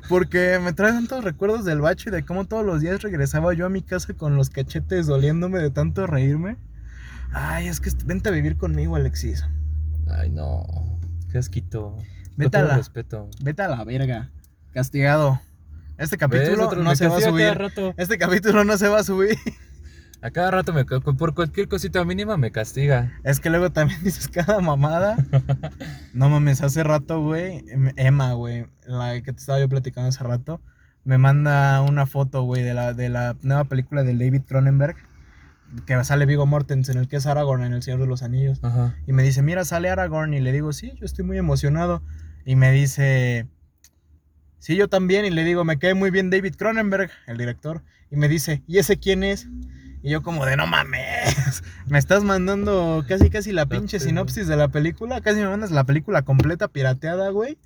Porque 0.09 0.61
me 0.63 0.73
trae 0.73 0.93
tantos 0.93 1.25
recuerdos 1.25 1.65
del 1.65 1.81
bacho 1.81 2.11
y 2.11 2.13
de 2.13 2.25
cómo 2.25 2.45
todos 2.47 2.65
los 2.67 2.81
días 2.81 3.03
regresaba 3.03 3.55
yo 3.55 3.65
a 3.67 3.71
mi 3.71 3.83
casa 3.83 4.13
con 4.15 4.37
los 4.37 4.51
cachetes 4.51 5.07
doliéndome 5.07 5.59
de 5.59 5.71
tanto 5.71 6.07
reírme. 6.07 6.57
Ay, 7.33 7.69
es 7.69 7.81
que 7.81 7.91
vente 8.05 8.29
a 8.29 8.33
vivir 8.33 8.57
conmigo, 8.57 8.95
Alexis. 8.97 9.45
Ay, 10.09 10.31
no. 10.31 10.65
Qué 11.33 11.39
asquito. 11.39 11.97
Vete 12.37 12.59
a 12.59 12.63
la- 12.63 12.77
respeto. 12.77 13.29
Vete 13.43 13.63
a 13.63 13.69
la 13.69 13.83
verga. 13.85 14.31
Castigado. 14.73 15.41
Este 15.97 16.19
capítulo 16.19 16.75
no 16.75 16.95
se 16.97 17.09
va 17.09 17.17
a 17.17 17.21
subir. 17.21 17.57
Este 17.97 18.19
capítulo 18.19 18.65
no 18.65 18.77
se 18.77 18.89
va 18.89 18.99
a 19.01 19.05
subir. 19.05 19.39
A 20.25 20.31
cada 20.31 20.51
rato 20.51 20.73
me 20.73 20.87
por 20.87 21.35
cualquier 21.35 21.69
cosita 21.69 22.03
mínima 22.03 22.39
me 22.39 22.51
castiga. 22.51 23.13
Es 23.25 23.41
que 23.41 23.51
luego 23.51 23.71
también 23.73 24.01
dices 24.05 24.27
cada 24.29 24.59
mamada. 24.61 25.19
No 26.15 26.31
mames, 26.31 26.63
hace 26.63 26.83
rato, 26.83 27.21
güey, 27.21 27.63
em- 27.69 27.93
Emma, 27.97 28.33
güey, 28.33 28.65
la 28.87 29.21
que 29.21 29.35
te 29.35 29.39
estaba 29.39 29.61
yo 29.61 29.69
platicando 29.69 30.09
hace 30.09 30.25
rato, 30.25 30.63
me 31.05 31.19
manda 31.19 31.83
una 31.83 32.07
foto, 32.07 32.43
güey, 32.43 32.63
de 32.63 32.73
la, 32.73 32.95
de 32.95 33.11
la 33.11 33.37
nueva 33.43 33.65
película 33.65 34.03
de 34.03 34.15
David 34.15 34.45
Cronenberg, 34.49 34.97
que 35.85 36.03
sale 36.05 36.25
Vigo 36.25 36.47
Mortensen, 36.47 36.97
el 36.97 37.07
que 37.07 37.17
es 37.17 37.27
Aragorn 37.27 37.63
en 37.63 37.75
El 37.75 37.83
Señor 37.83 38.01
de 38.01 38.07
los 38.07 38.23
Anillos. 38.23 38.61
Ajá. 38.63 38.97
Y 39.07 39.13
me 39.13 39.23
dice, 39.23 39.43
mira, 39.43 39.67
sale 39.67 39.91
Aragorn. 39.91 40.33
Y 40.33 40.41
le 40.41 40.53
digo, 40.53 40.73
sí, 40.73 40.95
yo 40.99 41.05
estoy 41.05 41.27
muy 41.27 41.37
emocionado. 41.37 42.03
Y 42.47 42.57
me 42.57 42.73
dice, 42.73 43.47
sí, 44.59 44.75
yo 44.75 44.89
también. 44.89 45.27
Y 45.27 45.31
le 45.31 45.45
digo, 45.45 45.65
me 45.65 45.79
cae 45.79 45.93
muy 45.93 46.11
bien 46.11 46.31
David 46.31 46.55
Cronenberg, 46.57 47.11
el 47.27 47.37
director. 47.37 47.83
Y 48.11 48.17
me 48.17 48.29
dice, 48.29 48.63
¿y 48.67 48.79
ese 48.79 48.97
quién 48.99 49.23
es? 49.23 49.49
Y 50.05 50.11
yo 50.11 50.23
como 50.23 50.45
de, 50.45 50.55
no 50.59 50.67
mames, 50.67 51.63
me 51.87 51.99
estás 51.99 52.23
mandando 52.25 53.07
casi 53.09 53.31
casi 53.31 53.53
la 53.53 53.65
pinche 53.65 53.99
sinopsis 53.99 54.47
de 54.47 54.55
la 54.55 54.69
película. 54.69 55.23
Casi 55.23 55.41
me 55.41 55.49
mandas 55.49 55.71
la 55.71 55.85
película 55.85 56.21
completa 56.21 56.69
pirateada, 56.69 57.31
güey. 57.31 57.57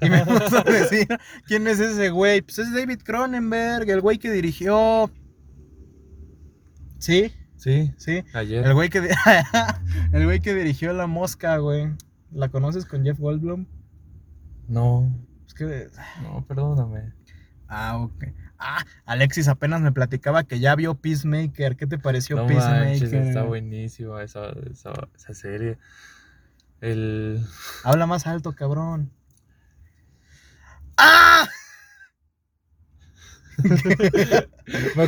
Y 0.00 0.08
me 0.08 0.22
vas 0.24 0.52
a 0.52 0.62
decir, 0.62 1.08
¿quién 1.48 1.66
es 1.66 1.80
ese 1.80 2.10
güey? 2.10 2.42
Pues 2.42 2.60
es 2.60 2.72
David 2.72 3.00
Cronenberg, 3.02 3.90
el 3.90 4.00
güey 4.00 4.18
que 4.18 4.30
dirigió... 4.30 5.10
Sí, 7.00 7.32
Sí, 7.56 7.92
sí. 7.96 8.22
ayer. 8.34 8.64
El 8.64 8.74
güey 8.74 8.88
que, 8.88 9.10
el 10.12 10.24
güey 10.24 10.38
que 10.38 10.54
dirigió 10.54 10.92
La 10.92 11.08
Mosca, 11.08 11.56
güey. 11.56 11.88
¿La 12.30 12.50
conoces 12.50 12.86
con 12.86 13.02
Jeff 13.02 13.18
Goldblum? 13.18 13.66
No, 14.68 15.12
Es 15.44 15.54
que... 15.54 15.88
no, 16.22 16.46
perdóname. 16.46 17.12
Ah, 17.66 17.98
ok. 17.98 18.26
Ah, 18.62 18.84
Alexis 19.06 19.48
apenas 19.48 19.80
me 19.80 19.90
platicaba 19.90 20.44
que 20.44 20.60
ya 20.60 20.74
vio 20.74 20.94
Peacemaker. 20.94 21.76
¿Qué 21.76 21.86
te 21.86 21.98
pareció 21.98 22.36
No 22.36 22.46
Peacemaker? 22.46 22.88
manches, 22.90 23.12
está 23.12 23.42
buenísima 23.42 24.22
esa, 24.22 24.50
esa, 24.70 24.92
esa 25.16 25.34
serie. 25.34 25.78
El. 26.82 27.42
Habla 27.84 28.06
más 28.06 28.26
alto, 28.26 28.52
cabrón. 28.54 29.10
¡Ah! 30.98 31.48
Me 34.96 35.02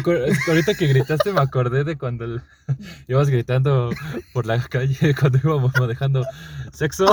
ahorita 0.48 0.74
que 0.74 0.86
gritaste 0.86 1.32
me 1.32 1.40
acordé 1.40 1.84
de 1.84 1.96
cuando 1.96 2.24
el- 2.24 2.42
ibas 3.08 3.30
gritando 3.30 3.90
por 4.32 4.44
la 4.46 4.60
calle 4.62 5.14
cuando 5.18 5.38
íbamos 5.38 5.72
manejando 5.78 6.26
sexo. 6.72 7.06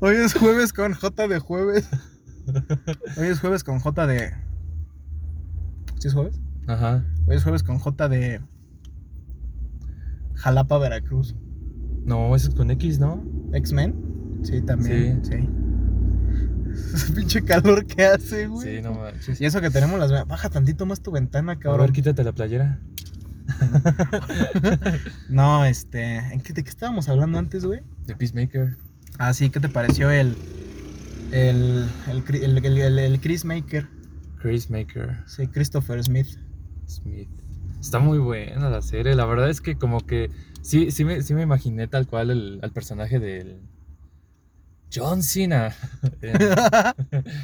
Hoy 0.00 0.16
es 0.16 0.34
jueves 0.34 0.72
con 0.72 0.94
J 0.94 1.28
de 1.28 1.38
jueves. 1.40 1.88
Hoy 3.16 3.26
es 3.28 3.40
jueves 3.40 3.64
con 3.64 3.78
J 3.80 4.06
de... 4.06 4.32
¿Sí 5.98 6.08
es 6.08 6.14
jueves? 6.14 6.40
Ajá. 6.66 7.04
Hoy 7.26 7.36
es 7.36 7.42
jueves 7.42 7.62
con 7.62 7.78
J 7.78 8.08
de... 8.08 8.40
Jalapa, 10.34 10.78
Veracruz. 10.78 11.34
No, 12.04 12.34
eso 12.34 12.48
es 12.48 12.54
con 12.54 12.70
X, 12.70 12.98
¿no? 12.98 13.22
¿X-Men? 13.52 14.40
Sí, 14.42 14.62
también. 14.62 15.22
Sí. 15.24 15.32
Sí. 15.32 15.48
Ese 16.94 17.12
pinche 17.12 17.42
calor 17.44 17.84
que 17.84 18.04
hace, 18.04 18.46
güey. 18.46 18.76
Sí, 18.76 18.82
no 18.82 18.94
manches. 18.94 19.40
Y 19.40 19.44
eso 19.44 19.60
que 19.60 19.70
tenemos 19.70 19.98
las... 19.98 20.26
Baja 20.26 20.48
tantito 20.48 20.86
más 20.86 21.02
tu 21.02 21.10
ventana, 21.10 21.52
A 21.52 21.54
ver, 21.56 21.62
cabrón. 21.62 21.92
quítate 21.92 22.24
la 22.24 22.32
playera. 22.32 22.80
No, 25.28 25.64
este... 25.64 26.16
¿en 26.16 26.40
qué, 26.40 26.52
¿De 26.52 26.62
qué 26.64 26.70
estábamos 26.70 27.08
hablando 27.08 27.38
antes, 27.38 27.64
güey? 27.64 27.82
De 28.06 28.14
Peacemaker. 28.16 28.76
Ah, 29.18 29.34
sí, 29.34 29.50
¿qué 29.50 29.60
te 29.60 29.68
pareció 29.68 30.10
el... 30.10 30.36
El... 31.32 31.88
El, 32.08 32.64
el, 32.64 32.98
el, 32.98 33.20
Chris 33.20 33.44
Maker? 33.44 33.86
Chris 34.40 34.70
Maker. 34.70 35.18
Sí, 35.26 35.46
Christopher 35.46 36.02
Smith. 36.02 36.38
Smith. 36.86 37.28
Está 37.80 37.98
muy 37.98 38.18
buena 38.18 38.68
la 38.68 38.82
serie. 38.82 39.14
La 39.14 39.24
verdad 39.26 39.48
es 39.48 39.60
que 39.60 39.76
como 39.76 40.00
que 40.00 40.30
sí, 40.62 40.90
sí, 40.90 41.04
me, 41.04 41.22
sí 41.22 41.34
me 41.34 41.42
imaginé 41.42 41.86
tal 41.86 42.06
cual 42.06 42.30
el, 42.30 42.60
al 42.62 42.72
personaje 42.72 43.18
del 43.18 43.60
John 44.92 45.22
Cena. 45.22 45.74
en, 46.22 46.36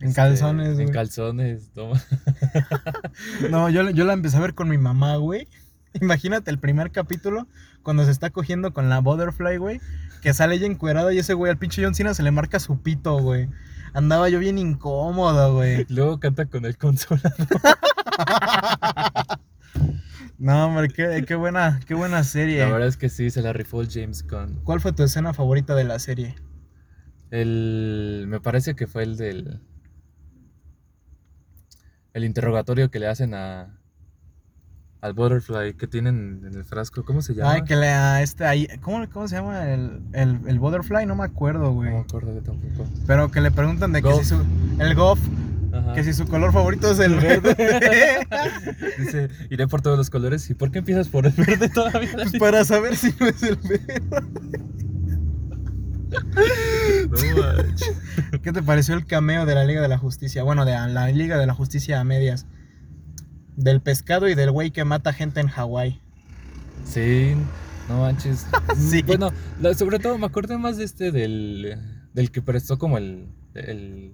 En 0.00 0.12
calzones, 0.12 0.80
En 0.80 0.90
calzones. 0.90 1.70
no. 1.76 1.92
No, 3.50 3.70
yo, 3.70 3.88
yo 3.90 4.04
la 4.04 4.14
empecé 4.14 4.36
a 4.36 4.40
ver 4.40 4.54
con 4.54 4.68
mi 4.68 4.78
mamá, 4.78 5.16
güey. 5.16 5.46
Imagínate 6.00 6.50
el 6.50 6.58
primer 6.58 6.90
capítulo 6.90 7.46
cuando 7.82 8.04
se 8.04 8.10
está 8.10 8.30
cogiendo 8.30 8.72
con 8.72 8.88
la 8.88 9.00
Butterfly, 9.00 9.56
güey. 9.56 9.80
Que 10.22 10.34
sale 10.34 10.54
ella 10.54 10.66
encuerada 10.66 11.12
y 11.12 11.18
ese 11.18 11.34
güey 11.34 11.50
al 11.50 11.58
pinche 11.58 11.84
John 11.84 11.94
Cena 11.94 12.14
se 12.14 12.22
le 12.22 12.30
marca 12.30 12.60
su 12.60 12.80
pito, 12.80 13.18
güey. 13.18 13.48
Andaba 13.92 14.28
yo 14.28 14.38
bien 14.38 14.58
incómodo, 14.58 15.54
güey. 15.54 15.84
Luego 15.88 16.20
canta 16.20 16.46
con 16.46 16.64
el 16.64 16.76
consolador. 16.76 17.32
No, 20.38 20.66
hombre, 20.66 20.88
qué, 20.88 21.24
qué 21.24 21.36
buena, 21.36 21.78
qué 21.86 21.94
buena 21.94 22.24
serie. 22.24 22.58
La 22.58 22.72
verdad 22.72 22.88
es 22.88 22.96
que 22.96 23.08
sí, 23.08 23.30
se 23.30 23.42
la 23.42 23.52
rifó 23.52 23.80
el 23.80 23.88
James 23.88 24.26
Gunn. 24.26 24.58
¿Cuál 24.64 24.80
fue 24.80 24.92
tu 24.92 25.04
escena 25.04 25.32
favorita 25.32 25.76
de 25.76 25.84
la 25.84 26.00
serie? 26.00 26.34
El, 27.30 28.24
me 28.26 28.40
parece 28.40 28.74
que 28.74 28.88
fue 28.88 29.04
el 29.04 29.16
del 29.16 29.60
el 32.12 32.24
interrogatorio 32.24 32.90
que 32.90 32.98
le 32.98 33.06
hacen 33.06 33.34
a 33.34 33.78
al 35.02 35.12
butterfly 35.14 35.74
que 35.74 35.86
tienen 35.88 36.40
en 36.46 36.54
el 36.54 36.64
frasco, 36.64 37.04
¿cómo 37.04 37.22
se 37.22 37.34
llama? 37.34 37.52
Ay, 37.52 37.62
que 37.64 37.74
le 37.76 37.88
a 37.88 38.22
este 38.22 38.44
ahí. 38.44 38.68
¿Cómo, 38.80 39.04
cómo 39.10 39.26
se 39.28 39.34
llama 39.36 39.68
el, 39.68 40.00
el, 40.12 40.38
el 40.46 40.58
butterfly? 40.60 41.04
No 41.06 41.16
me 41.16 41.24
acuerdo, 41.24 41.64
No 41.64 41.72
güey. 41.72 41.90
me 41.90 41.98
acuerdo 41.98 42.32
yo 42.32 42.40
tampoco. 42.40 42.88
Pero 43.06 43.30
que 43.30 43.40
le 43.40 43.50
preguntan 43.50 43.92
de 43.92 44.00
que 44.00 44.08
Goff. 44.08 44.22
si 44.22 44.28
su. 44.28 44.42
El 44.78 44.94
golf. 44.94 45.20
Ajá. 45.72 45.94
Que 45.94 46.04
si 46.04 46.12
su 46.12 46.26
color 46.26 46.52
favorito 46.52 46.90
es 46.90 46.98
el 47.00 47.16
verde. 47.16 47.56
Dice, 48.98 49.28
iré 49.50 49.66
por 49.66 49.80
todos 49.82 49.98
los 49.98 50.08
colores. 50.08 50.48
¿Y 50.50 50.54
por 50.54 50.70
qué 50.70 50.78
empiezas 50.78 51.08
por 51.08 51.26
el 51.26 51.32
verde 51.32 51.68
todavía? 51.68 52.10
pues 52.12 52.32
para 52.38 52.64
saber 52.64 52.94
si 52.96 53.12
no 53.18 53.26
es 53.26 53.42
el 53.42 53.56
verde. 53.56 54.02
No. 57.10 58.38
¿Qué 58.42 58.52
te 58.52 58.62
pareció 58.62 58.94
el 58.94 59.06
cameo 59.06 59.46
de 59.46 59.54
la 59.54 59.64
Liga 59.64 59.80
de 59.80 59.88
la 59.88 59.98
Justicia? 59.98 60.42
Bueno, 60.42 60.64
de 60.64 60.72
la 60.72 61.08
Liga 61.08 61.38
de 61.38 61.46
la 61.46 61.54
Justicia 61.54 62.00
a 62.00 62.04
medias. 62.04 62.46
Del 63.56 63.80
pescado 63.80 64.28
y 64.28 64.34
del 64.34 64.50
güey 64.50 64.70
que 64.70 64.84
mata 64.84 65.12
gente 65.12 65.40
en 65.40 65.48
Hawái. 65.48 66.00
Sí, 66.84 67.34
no 67.88 68.00
manches. 68.00 68.46
Sí. 68.76 69.02
Bueno, 69.02 69.30
la- 69.60 69.74
sobre 69.74 69.98
todo 69.98 70.16
me 70.18 70.26
acuerdo 70.26 70.58
más 70.58 70.76
de 70.78 70.84
este 70.84 71.12
del, 71.12 71.78
del 72.14 72.30
que 72.30 72.42
prestó 72.42 72.78
como 72.78 72.98
el, 72.98 73.28
el 73.54 74.12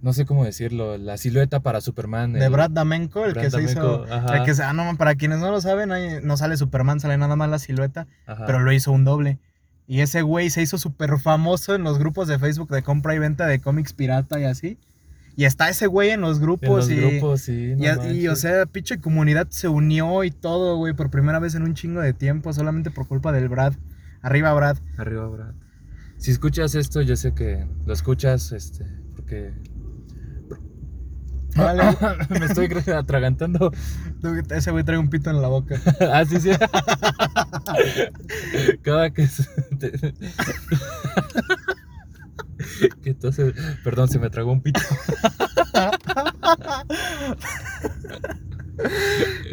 no 0.00 0.12
sé 0.12 0.26
cómo 0.26 0.44
decirlo, 0.44 0.98
la 0.98 1.16
silueta 1.16 1.60
para 1.60 1.80
Superman. 1.80 2.32
De 2.32 2.44
el- 2.46 2.50
Brad 2.50 2.70
Damenko, 2.70 3.24
el 3.24 3.32
Brad 3.34 3.44
que 3.44 3.50
se 3.50 3.62
hizo. 3.62 4.04
Ajá. 4.10 4.38
El 4.38 4.44
que 4.44 4.60
ah, 4.62 4.72
no, 4.72 4.96
para 4.96 5.14
quienes 5.14 5.38
no 5.38 5.50
lo 5.52 5.60
saben, 5.60 5.92
ahí 5.92 6.18
no 6.24 6.36
sale 6.36 6.56
Superman, 6.56 6.98
sale 6.98 7.16
nada 7.18 7.36
más 7.36 7.48
la 7.48 7.60
silueta, 7.60 8.08
Ajá. 8.26 8.44
pero 8.46 8.58
lo 8.58 8.72
hizo 8.72 8.90
un 8.90 9.04
doble. 9.04 9.38
Y 9.86 10.00
ese 10.00 10.22
güey 10.22 10.50
se 10.50 10.62
hizo 10.62 10.76
súper 10.78 11.18
famoso 11.20 11.74
en 11.74 11.84
los 11.84 11.98
grupos 11.98 12.26
de 12.26 12.38
Facebook 12.38 12.70
de 12.70 12.82
compra 12.82 13.14
y 13.14 13.18
venta 13.20 13.46
de 13.46 13.60
cómics 13.60 13.92
pirata 13.92 14.40
y 14.40 14.44
así. 14.44 14.78
Y 15.36 15.44
está 15.44 15.68
ese 15.68 15.86
güey 15.86 16.10
en 16.10 16.20
los 16.20 16.36
en 16.36 16.42
grupos 16.42 16.88
los 16.88 16.90
y. 16.90 16.96
grupos, 16.96 17.40
sí. 17.42 17.74
no 17.76 18.12
y, 18.12 18.28
o 18.28 18.36
sea, 18.36 18.66
pinche 18.66 19.00
comunidad 19.00 19.48
se 19.50 19.68
unió 19.68 20.24
y 20.24 20.30
todo, 20.30 20.76
güey, 20.76 20.94
por 20.94 21.10
primera 21.10 21.38
vez 21.38 21.54
en 21.54 21.62
un 21.62 21.74
chingo 21.74 22.00
de 22.00 22.12
tiempo, 22.12 22.52
solamente 22.52 22.90
por 22.90 23.08
culpa 23.08 23.32
del 23.32 23.48
Brad. 23.48 23.74
Arriba, 24.20 24.52
Brad. 24.52 24.76
Arriba, 24.98 25.26
Brad. 25.28 25.54
Si 26.18 26.30
escuchas 26.30 26.74
esto, 26.74 27.00
yo 27.00 27.16
sé 27.16 27.34
que 27.34 27.66
lo 27.86 27.92
escuchas, 27.92 28.52
este, 28.52 28.86
porque 29.16 29.52
Vale. 31.56 31.82
me 32.40 32.46
estoy 32.46 32.68
atragantando. 32.94 33.72
Ese 34.50 34.70
güey 34.70 34.84
trae 34.84 34.98
un 34.98 35.10
pito 35.10 35.30
en 35.30 35.42
la 35.42 35.48
boca. 35.48 35.80
ah, 36.12 36.24
sí, 36.24 36.40
sí. 36.40 36.50
Cada 38.82 39.10
que 39.10 39.28
que 43.02 43.10
entonces, 43.10 43.54
perdón, 43.84 44.08
se 44.08 44.18
me 44.18 44.30
tragó 44.30 44.52
un 44.52 44.62
pito. 44.62 44.80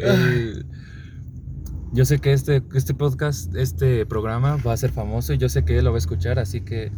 Eh, 0.02 0.62
yo 1.92 2.04
sé 2.04 2.18
que 2.20 2.32
este, 2.32 2.62
este 2.74 2.94
podcast, 2.94 3.54
este 3.54 4.06
programa 4.06 4.56
va 4.66 4.72
a 4.72 4.76
ser 4.76 4.90
famoso 4.92 5.32
y 5.32 5.38
yo 5.38 5.48
sé 5.48 5.64
que 5.64 5.78
él 5.78 5.84
lo 5.84 5.90
va 5.92 5.96
a 5.96 5.98
escuchar, 5.98 6.38
así 6.38 6.60
que 6.62 6.90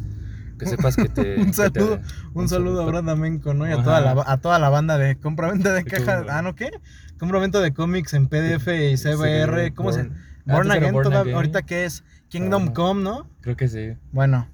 que 0.59 0.67
sepas 0.67 0.95
que 0.97 1.09
te... 1.09 1.37
Un 1.41 1.47
que 1.47 1.51
te- 1.51 1.53
saludo, 1.55 2.01
Un 2.35 2.49
saludo 2.49 2.83
a 2.83 2.87
Brad 2.87 3.05
Damenko, 3.05 3.53
¿no? 3.55 3.69
Y 3.69 3.73
a 3.73 3.83
toda, 3.83 4.01
la, 4.01 4.23
a 4.25 4.37
toda 4.41 4.59
la 4.61 4.69
banda 4.69 4.97
de 4.99 5.17
compra-venta 5.17 5.71
de 5.71 5.83
De 5.83 5.91
caja. 5.91 6.19
compra. 6.19 6.39
Ah, 6.39 6.43
¿no 6.43 6.55
qué? 6.55 6.71
Compra-venta 7.19 7.61
de 7.61 7.73
cómics 7.75 8.15
en 8.15 8.29
PDF 8.29 8.69
y 8.69 8.97
CBR. 8.97 9.75
¿Cómo 9.75 9.93
se 9.93 10.09
Born- 10.47 10.71
Again, 10.71 10.93
toda- 11.03 11.21
ahorita 11.35 11.63
qué 11.63 11.85
es 11.85 12.05
Kingdom 12.29 12.65
Ajá. 12.65 12.73
Come, 12.75 13.03
¿no? 13.03 13.29
Creo 13.41 13.57
que 13.57 13.67
sí. 13.69 13.95
Bueno, 14.13 14.47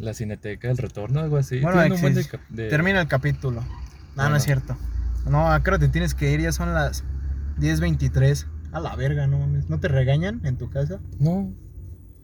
La 0.00 0.14
Cineteca, 0.14 0.70
El 0.70 0.78
Retorno, 0.78 1.20
algo 1.20 1.36
así. 1.36 1.60
Bueno, 1.60 1.78
Tiene 1.80 1.94
un 1.94 2.00
buen 2.00 2.14
de 2.14 2.68
termina 2.68 3.00
el 3.00 3.06
capítulo. 3.08 3.62
No, 4.16 4.28
no 4.28 4.36
es 4.36 4.42
cierto. 4.42 4.76
No, 5.28 5.52
¿a 5.52 5.62
qué 5.62 5.70
hora 5.70 5.78
te 5.78 5.88
tienes 5.88 6.14
que 6.14 6.32
ir? 6.32 6.40
Ya 6.40 6.52
son 6.52 6.72
las 6.74 7.04
10.23. 7.58 8.46
A 8.72 8.80
la 8.80 8.96
verga, 8.96 9.26
no 9.26 9.38
mames. 9.38 9.68
¿No 9.68 9.78
te 9.78 9.88
regañan 9.88 10.40
en 10.44 10.56
tu 10.56 10.70
casa? 10.70 11.00
No, 11.18 11.52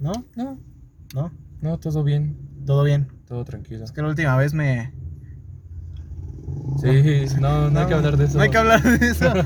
¿No? 0.00 0.12
no, 0.36 0.58
¿No? 1.14 1.32
no, 1.60 1.78
todo 1.78 2.02
bien, 2.02 2.36
Todo 2.64 2.82
bien. 2.82 3.08
todo 3.28 3.44
tranquilo. 3.44 3.84
Es 3.84 3.92
que 3.92 4.00
la 4.02 4.08
última 4.08 4.36
vez 4.36 4.54
me... 4.54 4.92
Sí, 6.80 7.26
no, 7.40 7.70
no, 7.70 7.80
hay 7.80 7.86
que 7.86 7.94
hablar 7.94 8.16
de 8.16 8.24
eso. 8.24 8.36
No 8.38 8.42
hay 8.44 8.50
que 8.50 8.58
hablar 8.58 8.82
de 8.82 9.06
eso. 9.06 9.32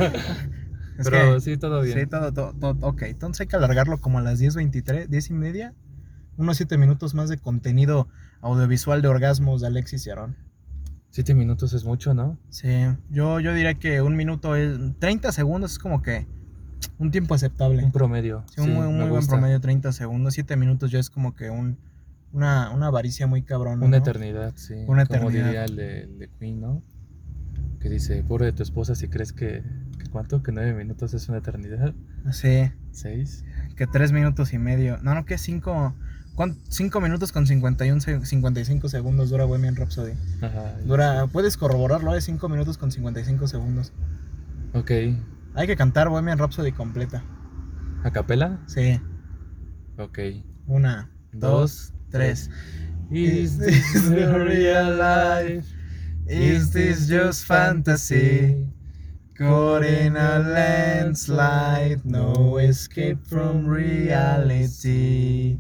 Es 0.99 1.09
Pero 1.09 1.35
que- 1.37 1.41
sí, 1.41 1.57
todo 1.57 1.81
bien. 1.81 1.99
Sí, 1.99 2.07
todo, 2.07 2.31
todo, 2.35 2.53
todo, 2.53 2.77
ok. 2.87 3.03
Entonces 3.03 3.41
hay 3.41 3.47
que 3.47 3.57
alargarlo 3.57 4.03
como 4.03 4.19
a 4.19 4.21
las 4.21 4.39
10.23, 4.39 5.07
10 5.07 5.31
y 5.31 5.33
media. 5.33 5.73
Unos 6.37 6.59
7 6.59 6.77
minutos 6.77 7.15
más 7.15 7.31
de 7.31 7.39
contenido 7.39 8.07
audiovisual 8.41 9.03
de 9.03 9.09
orgasmos 9.09 9.61
de 9.61 9.67
Alexis 9.69 10.07
y 10.07 10.11
Aarón. 10.11 10.37
Siete 11.11 11.35
minutos 11.35 11.73
es 11.73 11.85
mucho, 11.85 12.15
¿no? 12.15 12.39
Sí, 12.51 12.69
yo, 13.11 13.41
yo 13.41 13.53
diría 13.53 13.75
que 13.75 14.01
un 14.01 14.15
minuto 14.17 14.55
es... 14.55 14.79
30 15.01 15.33
segundos 15.33 15.73
es 15.73 15.79
como 15.79 16.03
que 16.03 16.27
un 16.99 17.11
tiempo 17.11 17.35
aceptable. 17.35 17.85
Un 17.85 17.91
promedio. 17.93 18.45
Sí, 18.55 18.61
un 18.61 18.67
sí, 18.69 18.73
muy, 18.73 18.87
buen 18.87 19.09
gusta. 19.11 19.33
promedio, 19.33 19.61
30 19.61 19.93
segundos. 19.93 20.35
7 20.35 20.57
minutos 20.57 20.91
ya 20.91 20.99
es 21.01 21.11
como 21.11 21.35
que 21.35 21.51
un, 21.51 21.79
una, 22.33 22.71
una 22.71 22.87
avaricia 22.87 23.27
muy 23.27 23.43
cabrón. 23.43 23.83
Una 23.83 23.97
eternidad, 23.99 24.53
sí. 24.57 24.75
Una 24.87 25.05
Como 25.05 25.31
eternidad. 25.31 25.45
diría 25.47 25.65
el 25.65 25.77
de, 25.77 26.01
el 26.03 26.19
de 26.21 26.29
Queen, 26.39 26.61
¿no? 26.61 26.83
Que 27.81 27.89
dice, 27.89 28.23
pobre 28.23 28.47
de 28.47 28.53
tu 28.53 28.63
esposa 28.63 28.95
si 28.95 29.09
crees 29.09 29.33
que, 29.33 29.65
que 29.99 30.09
¿cuánto? 30.11 30.43
Que 30.43 30.53
nueve 30.53 30.75
minutos 30.75 31.13
es 31.15 31.29
una 31.29 31.39
eternidad. 31.39 31.93
Sí, 32.31 32.71
¿Seis? 32.93 33.45
que 33.75 33.87
3 33.87 34.13
minutos 34.13 34.53
y 34.53 34.59
medio. 34.59 34.99
No, 34.99 35.15
no, 35.15 35.25
que 35.25 35.39
5... 35.39 35.95
5 36.69 37.01
minutos 37.01 37.33
con 37.33 37.47
51, 37.47 38.01
se- 38.01 38.25
55 38.25 38.89
segundos 38.89 39.31
dura 39.31 39.45
Bohemian 39.45 39.77
Rhapsody. 39.77 40.13
Ajá. 40.41 40.77
Dura, 40.85 41.27
puedes 41.27 41.57
corroborarlo, 41.57 42.15
es 42.15 42.25
5 42.25 42.49
minutos 42.49 42.79
con 42.79 42.91
55 42.91 43.47
segundos. 43.47 43.93
Ok. 44.73 44.91
Hay 45.55 45.67
que 45.67 45.77
cantar 45.77 46.09
Bohemian 46.09 46.39
Rhapsody 46.39 46.73
completa. 46.73 47.23
¿A 48.05 48.11
capela? 48.11 48.61
Sí. 48.67 49.01
Ok. 49.99 50.19
Una, 50.67 51.11
dos, 51.33 51.41
Dos, 51.41 51.93
tres. 52.11 52.51
Is 53.11 53.59
this 53.59 53.93
the 54.09 54.39
real 54.39 54.97
life? 54.97 55.67
Is 56.27 56.71
this 56.71 57.09
just 57.09 57.45
fantasy? 57.45 58.67
Caught 59.37 59.85
in 59.85 60.17
a 60.17 60.39
landslide, 60.39 62.01
no 62.05 62.59
escape 62.61 63.19
from 63.25 63.67
reality. 63.67 65.59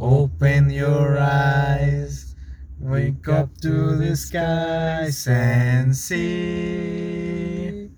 Open 0.00 0.70
your 0.70 1.18
eyes, 1.18 2.36
wake 2.78 3.26
up 3.28 3.50
to 3.62 3.96
the 3.96 4.14
skies 4.16 5.26
and 5.26 5.92
see. 5.94 7.90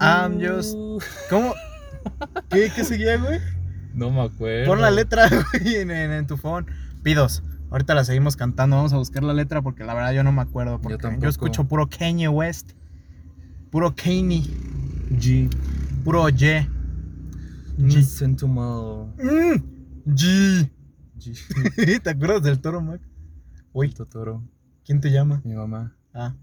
I'm 0.00 0.40
just. 0.40 0.74
¿Cómo? 1.30 1.54
¿Qué, 2.50 2.70
qué 2.74 2.84
seguía, 2.84 3.16
güey? 3.18 3.40
No 3.94 4.10
me 4.10 4.22
acuerdo. 4.22 4.66
Pon 4.66 4.80
la 4.80 4.90
letra, 4.90 5.28
güey, 5.52 5.76
en, 5.76 5.90
en- 5.90 6.10
en 6.12 6.26
tu 6.26 6.36
phone. 6.36 6.66
Pidos. 7.02 7.42
Ahorita 7.70 7.94
la 7.94 8.04
seguimos 8.04 8.36
cantando. 8.36 8.76
Vamos 8.76 8.92
a 8.92 8.96
buscar 8.96 9.22
la 9.22 9.32
letra 9.32 9.62
porque 9.62 9.84
la 9.84 9.94
verdad 9.94 10.12
yo 10.12 10.22
no 10.24 10.32
me 10.32 10.42
acuerdo. 10.42 10.80
Porque 10.80 10.94
yo, 10.94 10.98
tampoco. 10.98 11.28
escucho 11.28 11.64
puro 11.68 11.88
Kanye 11.88 12.28
West. 12.28 12.72
Puro 13.70 13.94
Kanye. 13.94 14.42
G. 15.12 15.48
Puro 16.04 16.28
Y. 16.28 16.66
Listen 17.78 18.36
to 18.36 18.48
my... 18.48 19.12
G. 20.06 20.70
¿Te 22.02 22.10
acuerdas 22.10 22.42
del 22.42 22.60
toro, 22.60 22.80
Mac? 22.80 23.00
Uy, 23.72 23.90
Totoro. 23.92 24.42
¿quién 24.84 25.00
te 25.00 25.10
llama? 25.10 25.40
Mi 25.44 25.54
mamá. 25.54 25.96
Ah, 26.14 26.34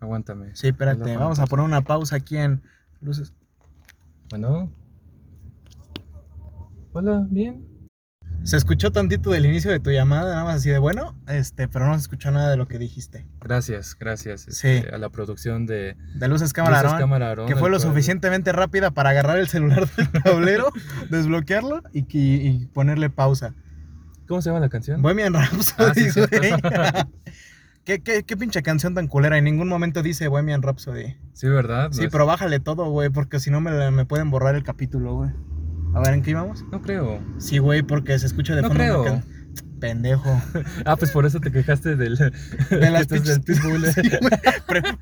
Aguántame. 0.00 0.54
sí, 0.54 0.68
espérate. 0.68 1.16
Vamos 1.16 1.38
a 1.38 1.46
poner 1.46 1.64
una 1.64 1.80
pausa 1.82 2.16
aquí 2.16 2.36
en 2.36 2.62
Luces. 3.00 3.32
Bueno. 4.30 4.70
Hola, 6.92 7.26
bien. 7.30 7.66
Se 8.44 8.56
escuchó 8.58 8.92
tantito 8.92 9.30
del 9.30 9.46
inicio 9.46 9.70
de 9.70 9.80
tu 9.80 9.90
llamada, 9.90 10.32
nada 10.34 10.44
más 10.44 10.56
así 10.56 10.68
de 10.68 10.78
bueno, 10.78 11.18
este, 11.26 11.66
pero 11.66 11.86
no 11.86 11.94
se 11.94 12.00
escuchó 12.00 12.30
nada 12.30 12.50
de 12.50 12.58
lo 12.58 12.68
que 12.68 12.78
dijiste. 12.78 13.26
Gracias, 13.40 13.96
gracias 13.98 14.42
Sí. 14.50 14.68
este, 14.68 14.94
a 14.94 14.98
la 14.98 15.08
producción 15.08 15.64
de 15.64 15.96
De 16.14 16.28
Luces 16.28 16.52
Cámara 16.52 16.82
Luces 16.82 16.98
Cámara 16.98 17.28
Aarón, 17.28 17.46
que 17.48 17.54
fue 17.56 17.70
lo 17.70 17.78
cual- 17.78 17.88
suficientemente 17.88 18.52
rápida 18.52 18.90
para 18.90 19.10
agarrar 19.10 19.38
el 19.38 19.48
celular 19.48 19.88
del 19.96 20.10
tablero, 20.22 20.68
desbloquearlo 21.10 21.82
y, 21.94 22.02
que- 22.02 22.18
y 22.18 22.66
ponerle 22.66 23.08
pausa. 23.08 23.54
¿Cómo 24.26 24.40
se 24.42 24.48
llama 24.50 24.60
la 24.60 24.68
canción? 24.68 25.02
Bohemian 25.02 25.34
Rhapsody, 25.34 25.84
Ah, 25.90 25.94
sí, 25.94 26.20
güey. 26.20 26.52
¿Qué, 27.84 28.00
qué, 28.00 28.22
qué 28.22 28.36
pinche 28.36 28.62
canción 28.62 28.94
tan 28.94 29.08
culera? 29.08 29.36
En 29.36 29.44
ningún 29.44 29.68
momento 29.68 30.02
dice 30.02 30.28
Bohemian 30.28 30.62
Rhapsody. 30.62 31.16
Sí, 31.34 31.48
¿verdad? 31.48 31.90
Sí, 31.92 31.98
No 32.00 32.06
es- 32.06 32.12
pero 32.12 32.24
bájale 32.24 32.58
todo, 32.60 32.88
güey, 32.90 33.10
porque 33.10 33.40
si 33.40 33.50
no 33.50 33.60
me, 33.60 33.90
me 33.90 34.06
pueden 34.06 34.30
borrar 34.30 34.54
el 34.54 34.62
capítulo, 34.64 35.14
güey. 35.16 35.30
A 35.94 36.00
ver, 36.00 36.14
¿en 36.14 36.22
qué 36.22 36.30
íbamos? 36.30 36.64
No 36.72 36.80
creo. 36.80 37.20
Sí, 37.38 37.58
güey, 37.58 37.82
porque 37.82 38.18
se 38.18 38.26
escucha 38.26 38.54
de 38.56 38.62
No 38.62 38.68
fondo. 38.68 38.82
una 38.84 38.92
creo. 38.92 39.04
can- 39.04 39.24
Pendejo. 39.80 40.40
Ah, 40.86 40.96
pues 40.96 41.10
por 41.10 41.26
eso 41.26 41.40
te 41.40 41.52
quejaste 41.52 41.94
del, 41.94 42.16
De 42.16 42.32
las 42.90 43.06
del 43.06 43.20
pinches- 43.22 43.44
Pitbull. 43.44 43.86
Sí, 43.92 44.00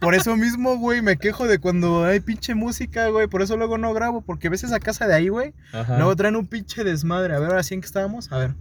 por 0.01 0.15
eso 0.17 0.37
mismo, 0.37 0.77
güey, 0.77 1.03
me 1.03 1.17
quejo 1.19 1.47
de 1.47 1.61
cuando 1.61 2.05
hay 2.05 2.19
pinche 2.19 2.57
música, 2.57 3.07
güey. 3.09 3.29
Por 3.29 3.43
eso 3.43 3.57
luego 3.57 3.79
no 3.79 3.95
grabo, 3.95 4.23
porque 4.23 4.49
ves 4.49 4.65
esa 4.65 4.81
casa 4.81 5.07
de 5.07 5.15
ahí, 5.15 5.29
güey. 5.29 5.55
Luego 5.89 6.17
traen 6.17 6.35
un 6.35 6.49
pinche 6.49 6.83
desmadre. 6.83 7.35
A 7.37 7.39
ver, 7.39 7.51
ahora 7.51 7.63
sí 7.63 7.75
en 7.75 7.81
qué 7.81 7.87
estábamos. 7.87 8.31
A 8.33 8.39
ver. 8.39 8.55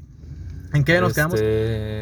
¿En 0.73 0.83
qué 0.83 1.01
nos 1.01 1.13
quedamos? 1.13 1.39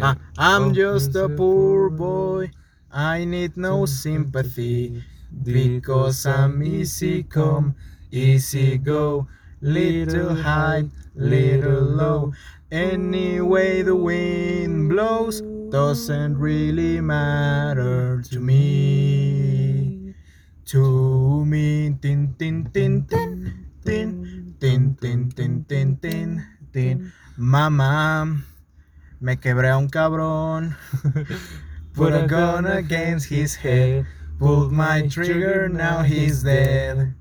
Ah, 0.01 0.15
I'm 0.37 0.69
oh, 0.69 0.73
just 0.73 1.15
a 1.15 1.27
poor 1.27 1.87
oh, 1.87 1.89
boy. 1.89 2.51
I 2.91 3.25
need 3.25 3.57
no 3.57 3.85
sympathy. 3.85 5.03
Because 5.43 6.25
I'm 6.25 6.61
easy 6.61 7.23
come, 7.23 7.75
easy 8.11 8.77
go. 8.77 9.27
Little 9.61 10.35
high, 10.35 10.85
little 11.15 11.81
low. 11.81 12.33
Any 12.71 13.41
way 13.41 13.81
the 13.81 13.95
wind 13.95 14.89
blows 14.89 15.41
doesn't 15.71 16.37
really 16.37 17.01
matter 17.01 18.21
to 18.29 18.39
me. 18.39 20.13
To 20.65 21.45
me, 21.45 21.95
tin, 22.01 22.35
tin, 22.37 22.69
tin, 22.71 23.05
tin, 23.05 23.65
tin, 23.83 24.55
tin, 24.59 24.95
tin, 24.95 25.65
tin, 25.67 25.95
tin, 25.95 26.45
tin, 26.71 27.11
mama. 27.37 28.37
Me 29.21 29.35
quebré 29.35 29.69
a 29.69 29.77
un 29.77 29.89
cabrón. 29.89 30.77
Put 31.93 32.13
a 32.13 32.25
gun 32.25 32.65
against 32.65 33.27
his 33.27 33.55
head. 33.55 34.05
Pulled 34.39 34.71
my 34.71 35.07
trigger, 35.07 35.67
now 35.67 36.03
he's 36.03 36.43
dead. 36.43 37.15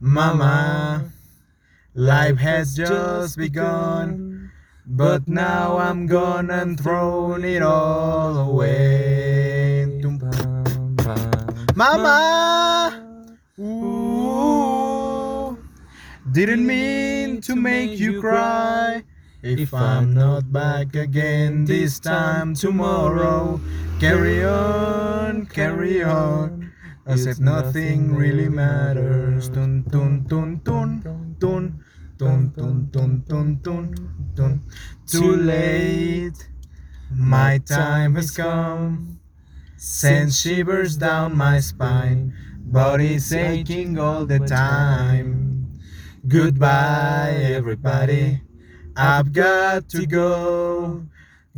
Mama, 0.00 1.12
life 1.94 2.38
has 2.38 2.74
just 2.74 3.38
begun. 3.38 4.50
But 4.84 5.28
now 5.28 5.78
I'm 5.78 6.06
gone 6.08 6.50
and 6.50 6.80
thrown 6.80 7.44
it 7.44 7.62
all 7.62 8.36
away. 8.36 10.02
Mama! 11.76 13.28
Ooh, 13.60 15.56
didn't 16.32 16.66
mean 16.66 17.40
to 17.42 17.54
make 17.54 18.00
you 18.00 18.20
cry. 18.20 19.04
If 19.40 19.72
I'm 19.72 20.14
not 20.14 20.52
back 20.52 20.96
again 20.96 21.64
this 21.64 22.00
time 22.00 22.54
tomorrow, 22.54 23.60
carry 24.00 24.44
on, 24.44 25.46
carry 25.46 26.02
on, 26.02 26.72
as 27.06 27.24
if 27.24 27.38
nothing 27.38 28.16
really 28.16 28.48
matters. 28.48 29.48
Dun 29.48 29.84
dun 29.88 30.24
dun 30.26 30.60
dun 30.64 31.36
dun 31.38 31.84
dun 32.18 32.52
dun 32.56 32.90
dun 32.90 33.24
dun 33.28 33.60
dun 33.62 33.94
dun. 34.34 34.60
Too 35.06 35.36
late, 35.36 36.48
my 37.08 37.58
time 37.58 38.16
has 38.16 38.32
come. 38.32 39.20
Send 39.76 40.34
shivers 40.34 40.96
down 40.96 41.36
my 41.36 41.60
spine, 41.60 42.34
body's 42.58 43.32
aching 43.32 44.00
all 44.00 44.26
the 44.26 44.40
time. 44.40 45.78
Goodbye, 46.26 47.38
everybody. 47.54 48.42
I've 49.00 49.32
got 49.32 49.88
to 49.90 50.06
go. 50.06 51.06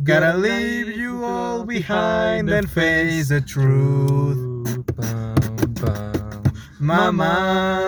Gotta 0.03 0.37
leave 0.37 0.95
you 0.95 1.25
all 1.25 1.63
behind 1.63 2.51
and 2.51 2.69
face 2.69 3.29
the 3.29 3.41
truth. 3.41 4.37
Mama. 6.79 7.81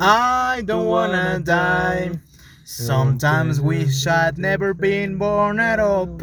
I 0.00 0.62
don't 0.64 0.86
wanna 0.86 1.38
die. 1.38 2.18
Sometimes 2.64 3.60
wish 3.60 4.08
I'd 4.08 4.38
never 4.38 4.74
been 4.74 5.18
born 5.18 5.60
at 5.60 5.78
all. 5.78 6.18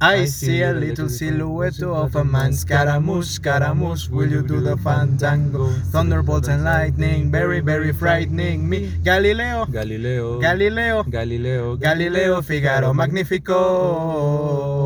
I 0.00 0.24
see 0.26 0.62
a 0.62 0.72
little 0.72 1.08
silhouette 1.08 1.82
of 1.82 2.16
a 2.16 2.24
man. 2.24 2.52
Scaramouche, 2.52 3.28
scaramouche, 3.28 4.08
will 4.08 4.30
you 4.30 4.42
do 4.42 4.60
the 4.60 4.76
fandango? 4.78 5.70
Thunderbolts 5.92 6.48
and 6.48 6.64
lightning, 6.64 7.30
very, 7.30 7.60
very 7.60 7.92
frightening 7.92 8.68
me. 8.68 8.90
Galileo, 9.04 9.66
Galileo, 9.66 10.40
Galileo, 10.40 11.02
Galileo, 11.04 11.76
Galileo, 11.76 12.42
Figaro, 12.42 12.92
Magnifico. 12.92 14.79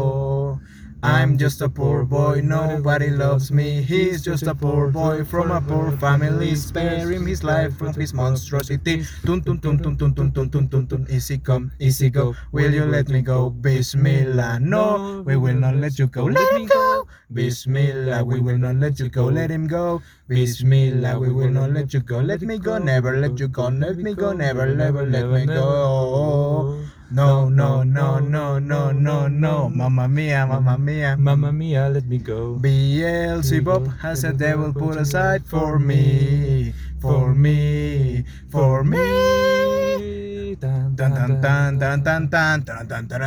I'm 1.05 1.37
just 1.37 1.61
a 1.61 1.69
poor 1.69 2.05
boy, 2.07 2.41
nobody 2.43 3.11
loves 3.11 3.53
me. 3.53 3.83
He's 3.83 4.23
just 4.23 4.45
a 4.45 4.55
poor 4.55 4.89
boy 4.89 5.23
from 5.23 5.51
a 5.51 5.61
poor 5.61 5.93
family. 5.99 6.55
Spare 6.55 7.13
him 7.13 7.27
his 7.27 7.45
life 7.45 7.77
from 7.77 7.93
his 7.93 8.15
monstrosity. 8.15 9.05
Tun 9.27 9.43
tun 9.43 9.61
tun 9.61 9.77
tun 9.77 9.99
tun 9.99 10.15
tun 10.15 10.33
tun 10.33 10.67
tun 10.67 10.87
tun. 10.87 11.07
Easy 11.11 11.37
come, 11.37 11.73
easy 11.79 12.09
go. 12.09 12.35
Will 12.53 12.73
you 12.73 12.87
let 12.87 13.11
me 13.11 13.21
go? 13.21 13.51
Bismillah, 13.51 14.61
no, 14.61 15.23
we 15.27 15.37
will 15.37 15.55
not 15.55 15.77
let 15.77 15.99
you 15.99 16.07
go. 16.07 16.25
Let 16.25 16.55
me 16.55 16.65
go. 16.65 17.07
Bismillah, 17.31 18.25
we 18.25 18.41
will 18.41 18.57
not 18.57 18.77
let 18.77 18.99
you 18.99 19.11
go. 19.11 19.27
Let 19.27 19.51
him 19.51 19.67
go. 19.67 20.01
Bismillah, 20.27 21.19
we 21.19 21.31
will 21.31 21.51
not 21.51 21.71
let 21.73 21.93
you 21.93 22.01
go. 22.01 22.21
Let 22.21 22.41
me 22.41 22.57
go, 22.57 22.79
never 22.79 23.19
let 23.19 23.39
you 23.39 23.49
go. 23.49 23.69
Let 23.69 23.99
me 23.99 24.15
go, 24.15 24.33
never, 24.33 24.75
never 24.75 25.05
let 25.05 25.29
me 25.29 25.45
go. 25.45 26.81
No, 27.15 27.49
no, 27.49 27.85
no, 27.85 28.19
no, 28.19 28.59
no, 28.59 28.91
no, 28.91 29.29
no. 29.29 29.69
Mamma 29.69 30.09
mia, 30.09 30.45
mamma 30.49 30.77
mia. 30.77 31.17
Mamma 31.17 31.53
mia, 31.53 31.89
let 31.89 32.09
me 32.09 32.19
go. 32.19 32.59
Beelzebub 32.59 33.87
has 34.01 34.25
a 34.25 34.33
devil 34.33 34.73
put 34.73 34.97
aside 34.97 35.47
for 35.47 35.79
me. 35.79 36.75
For 37.01 37.33
me. 37.33 38.25
For 38.51 38.83
me. 38.83 40.57
Dun 40.59 40.97
dun 40.97 41.15
dun 41.15 41.79
dun 41.79 41.79
dun 41.79 42.03
dun 42.03 42.67
dun 42.67 42.67
dun 42.67 43.07
dun 43.07 43.23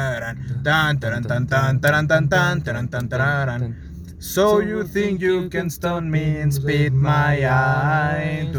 dun 0.64 1.00
dun 1.00 1.24
dun 1.24 1.80
dun 1.80 1.80
dun 1.80 2.18
dun 2.20 2.60
dun 2.60 2.88
dun 2.92 3.08
dun 3.08 3.87
so 4.20 4.60
you 4.60 4.84
think 4.84 5.22
you 5.22 5.48
can 5.50 5.70
stun 5.70 6.10
me 6.10 6.38
and 6.38 6.52
spit 6.52 6.92
my 6.92 7.48
eye. 7.48 8.50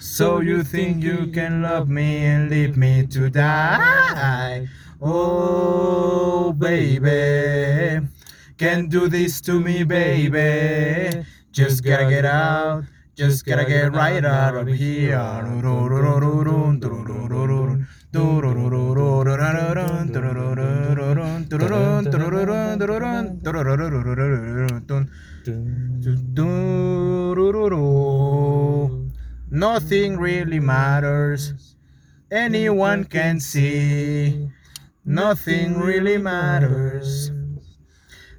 So 0.00 0.40
you 0.40 0.62
think 0.62 1.02
you 1.02 1.26
can 1.32 1.62
love 1.62 1.88
me 1.88 2.24
and 2.24 2.48
leave 2.48 2.76
me 2.76 3.06
to 3.08 3.28
die. 3.28 4.68
Oh, 5.00 6.52
baby. 6.52 8.06
Can't 8.56 8.88
do 8.88 9.08
this 9.08 9.40
to 9.42 9.58
me, 9.58 9.82
baby. 9.82 11.24
Just 11.50 11.82
gotta 11.82 12.08
get 12.08 12.24
out. 12.24 12.84
Just 13.16 13.44
gotta 13.44 13.64
get 13.64 13.92
right 13.92 14.24
out 14.24 14.54
of 14.54 14.68
here. 14.68 15.18
Nothing 29.50 30.16
really 30.16 30.60
matters. 30.60 31.76
Anyone 32.30 33.04
can 33.04 33.38
see. 33.38 34.48
Nothing 35.04 35.78
really 35.78 36.16
matters. 36.16 37.30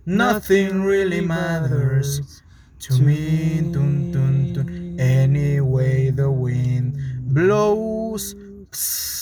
Nothing 0.06 0.82
really 0.82 1.22
matters 1.22 2.42
to 2.80 3.00
me. 3.00 3.62
Dun, 3.72 4.12
dun, 4.12 4.54
dun. 4.54 5.00
Anyway, 5.00 6.10
the 6.10 6.32
wind 6.32 6.98
blows. 7.32 8.34
Psst. 8.72 9.13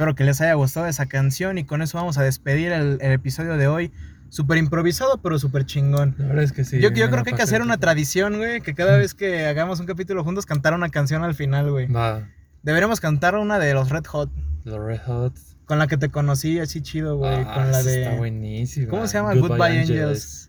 Espero 0.00 0.14
que 0.14 0.24
les 0.24 0.40
haya 0.40 0.54
gustado 0.54 0.86
esa 0.86 1.04
canción 1.04 1.58
y 1.58 1.64
con 1.64 1.82
eso 1.82 1.98
vamos 1.98 2.16
a 2.16 2.22
despedir 2.22 2.72
el, 2.72 2.98
episodio 3.02 3.58
de 3.58 3.66
hoy. 3.66 3.92
Súper 4.30 4.56
improvisado, 4.56 5.20
pero 5.20 5.38
súper 5.38 5.66
chingón. 5.66 6.14
La 6.16 6.28
verdad 6.28 6.44
es 6.44 6.52
que 6.52 6.64
sí. 6.64 6.80
Yo, 6.80 6.90
creo 6.90 7.22
que 7.22 7.32
hay 7.32 7.36
que 7.36 7.42
hacer 7.42 7.60
una 7.60 7.76
tradición, 7.76 8.38
güey, 8.38 8.62
que 8.62 8.74
cada 8.74 8.96
vez 8.96 9.12
que 9.12 9.44
hagamos 9.44 9.78
un 9.78 9.84
capítulo 9.84 10.24
juntos 10.24 10.46
cantar 10.46 10.72
una 10.72 10.88
canción 10.88 11.22
al 11.22 11.34
final, 11.34 11.70
güey. 11.70 11.86
Va. 11.86 12.26
Deberíamos 12.62 12.98
cantar 12.98 13.34
una 13.34 13.58
de 13.58 13.74
los 13.74 13.90
Red 13.90 14.06
Hot. 14.06 14.30
Los 14.64 14.82
Red 14.82 15.02
Hot. 15.04 15.34
Con 15.66 15.78
la 15.78 15.86
que 15.86 15.98
te 15.98 16.08
conocí, 16.08 16.58
así 16.60 16.80
chido, 16.80 17.18
güey. 17.18 17.34
Ah, 17.34 17.52
con 17.52 17.70
la 17.70 17.82
de. 17.82 18.04
Está 18.04 18.16
buenísima. 18.16 18.88
¿Cómo 18.88 19.06
se 19.06 19.18
llama? 19.18 19.34
Goodbye, 19.34 19.80
Angels. 19.80 20.48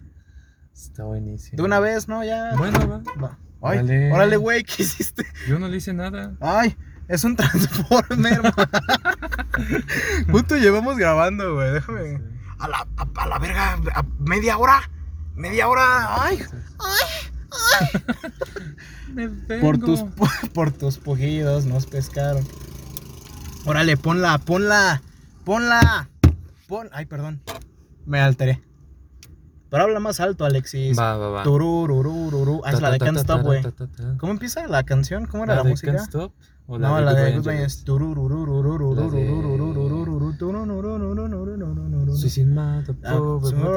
Está 0.74 1.04
buenísimo. 1.04 1.58
De 1.58 1.64
una 1.64 1.82
vez, 1.82 2.08
¿no? 2.08 2.24
Ya. 2.24 2.56
Bueno, 2.56 2.80
va. 2.88 3.02
va. 3.22 3.40
Ay, 3.62 4.12
órale, 4.14 4.38
güey, 4.38 4.64
¿qué 4.64 4.84
hiciste? 4.84 5.26
Yo 5.46 5.60
no 5.60 5.68
le 5.68 5.76
hice 5.76 5.92
nada. 5.92 6.38
Ay. 6.40 6.78
Es 7.12 7.26
un 7.26 7.36
Transformer, 7.36 8.54
Justo 10.32 10.56
llevamos 10.56 10.98
grabando, 10.98 11.56
güey. 11.56 11.74
Déjame. 11.74 12.22
A, 12.58 12.70
la, 12.70 12.88
a, 12.96 13.08
a 13.16 13.28
la 13.28 13.38
verga, 13.38 13.74
a 13.94 14.04
media 14.20 14.58
hora. 14.58 14.90
Media 15.36 15.68
hora. 15.68 16.24
Ay, 16.24 16.42
ay, 16.80 17.32
ay. 17.82 18.02
Me 19.14 19.28
por 19.60 19.78
tus 19.78 20.04
por 20.54 20.72
tus 20.72 21.00
pujidos 21.00 21.66
nos 21.66 21.86
pescaron. 21.86 22.48
Órale, 23.66 23.98
ponla, 23.98 24.38
ponla, 24.38 25.02
ponla. 25.44 26.10
Pon, 26.68 26.90
ay, 26.94 27.08
perdón. 27.08 27.42
Me 28.06 28.22
alteré. 28.22 28.64
Pero 29.70 29.84
habla 29.84 30.00
más 30.00 30.22
alto, 30.22 30.46
Alexis. 30.46 30.98
Va, 30.98 31.18
va, 31.18 31.30
va. 31.30 31.44
Turururururu. 31.44 32.62
Ah, 32.64 32.72
es 32.72 32.80
la 32.82 32.92
de 32.92 33.00
Can't 33.00 33.18
Stop, 33.18 33.42
güey. 33.42 33.64
¿Cómo 34.18 34.32
empieza 34.32 34.66
la 34.68 34.84
canción? 34.84 35.26
¿Cómo 35.26 35.44
era 35.44 35.56
la, 35.56 35.60
la 35.60 35.64
de 35.66 35.70
música? 35.72 35.92
Can't 35.92 36.08
Stop. 36.08 36.34
¿O 36.72 36.78
la 36.78 37.02
la 37.02 37.14
de 37.14 37.34
Good 37.34 37.48
es 37.50 37.84
Suicide 42.14 42.48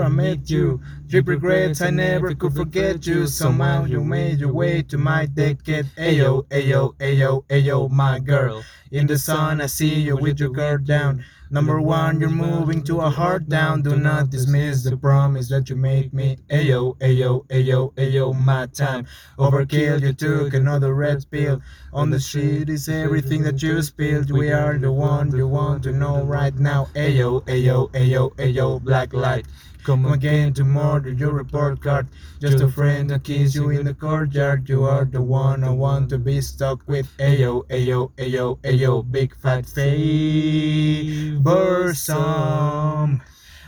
I 0.00 0.08
met 0.08 0.48
you 0.48 0.80
Deep 1.08 1.26
regrets 1.26 1.82
I 1.82 1.90
never 1.90 2.36
could 2.36 2.54
forget 2.54 3.04
you 3.04 3.26
Somehow 3.26 3.84
you 3.84 4.00
made 4.04 4.38
your 4.38 4.52
way 4.52 4.82
to 4.82 4.96
my 4.96 5.26
ticket. 5.26 5.86
Ayo, 5.96 6.46
ayo, 6.50 6.94
ayo, 7.00 7.44
ayo, 7.48 7.88
my 7.90 8.20
girl. 8.20 8.62
In 8.92 9.08
the 9.08 9.18
sun 9.18 9.60
I 9.60 9.66
see 9.66 10.02
you 10.02 10.16
with 10.16 10.38
your 10.38 10.50
guard 10.50 10.86
down. 10.86 11.24
Number 11.54 11.80
one, 11.80 12.18
you're 12.18 12.30
moving 12.30 12.82
to 12.82 13.00
a 13.00 13.08
heart 13.08 13.48
down. 13.48 13.82
Do 13.82 13.94
not 13.94 14.28
dismiss 14.28 14.82
the 14.82 14.96
promise 14.96 15.48
that 15.50 15.70
you 15.70 15.76
made 15.76 16.12
me. 16.12 16.38
Ayo, 16.50 16.98
ayo, 16.98 17.46
ayo, 17.46 17.94
ayo, 17.94 18.34
my 18.34 18.66
time. 18.66 19.06
Overkill, 19.38 20.02
you 20.02 20.12
took 20.14 20.52
another 20.52 20.92
red 20.92 21.24
pill. 21.30 21.62
On 21.92 22.10
the 22.10 22.18
street 22.18 22.68
is 22.68 22.88
everything 22.88 23.44
that 23.44 23.62
you 23.62 23.80
spilled. 23.82 24.32
We 24.32 24.50
are 24.50 24.76
the 24.76 24.90
one 24.90 25.30
you 25.30 25.46
want 25.46 25.84
to 25.84 25.92
know 25.92 26.24
right 26.24 26.58
now. 26.58 26.88
Ayo, 26.96 27.44
ayo, 27.46 27.88
ayo, 27.92 28.34
ayo, 28.34 28.82
black 28.82 29.14
light. 29.14 29.46
Come 29.84 30.06
again 30.06 30.54
tomorrow 30.54 30.98
to 31.00 31.12
your 31.12 31.32
report 31.32 31.82
card. 31.82 32.08
Just 32.40 32.62
a 32.62 32.68
friend 32.68 33.10
that 33.10 33.24
kiss 33.24 33.54
you 33.54 33.68
in 33.68 33.84
the 33.84 33.92
courtyard. 33.92 34.66
You 34.66 34.84
are 34.84 35.04
the 35.04 35.20
one 35.20 35.62
I 35.62 35.68
want 35.68 36.08
to 36.08 36.16
be 36.16 36.40
stuck 36.40 36.80
with. 36.88 37.06
Ayo, 37.18 37.66
ayo, 37.68 38.10
ayo, 38.16 38.56
ayo, 38.62 39.12
big 39.12 39.36
fat 39.36 39.66
favor 39.66 41.92
some. 41.92 43.20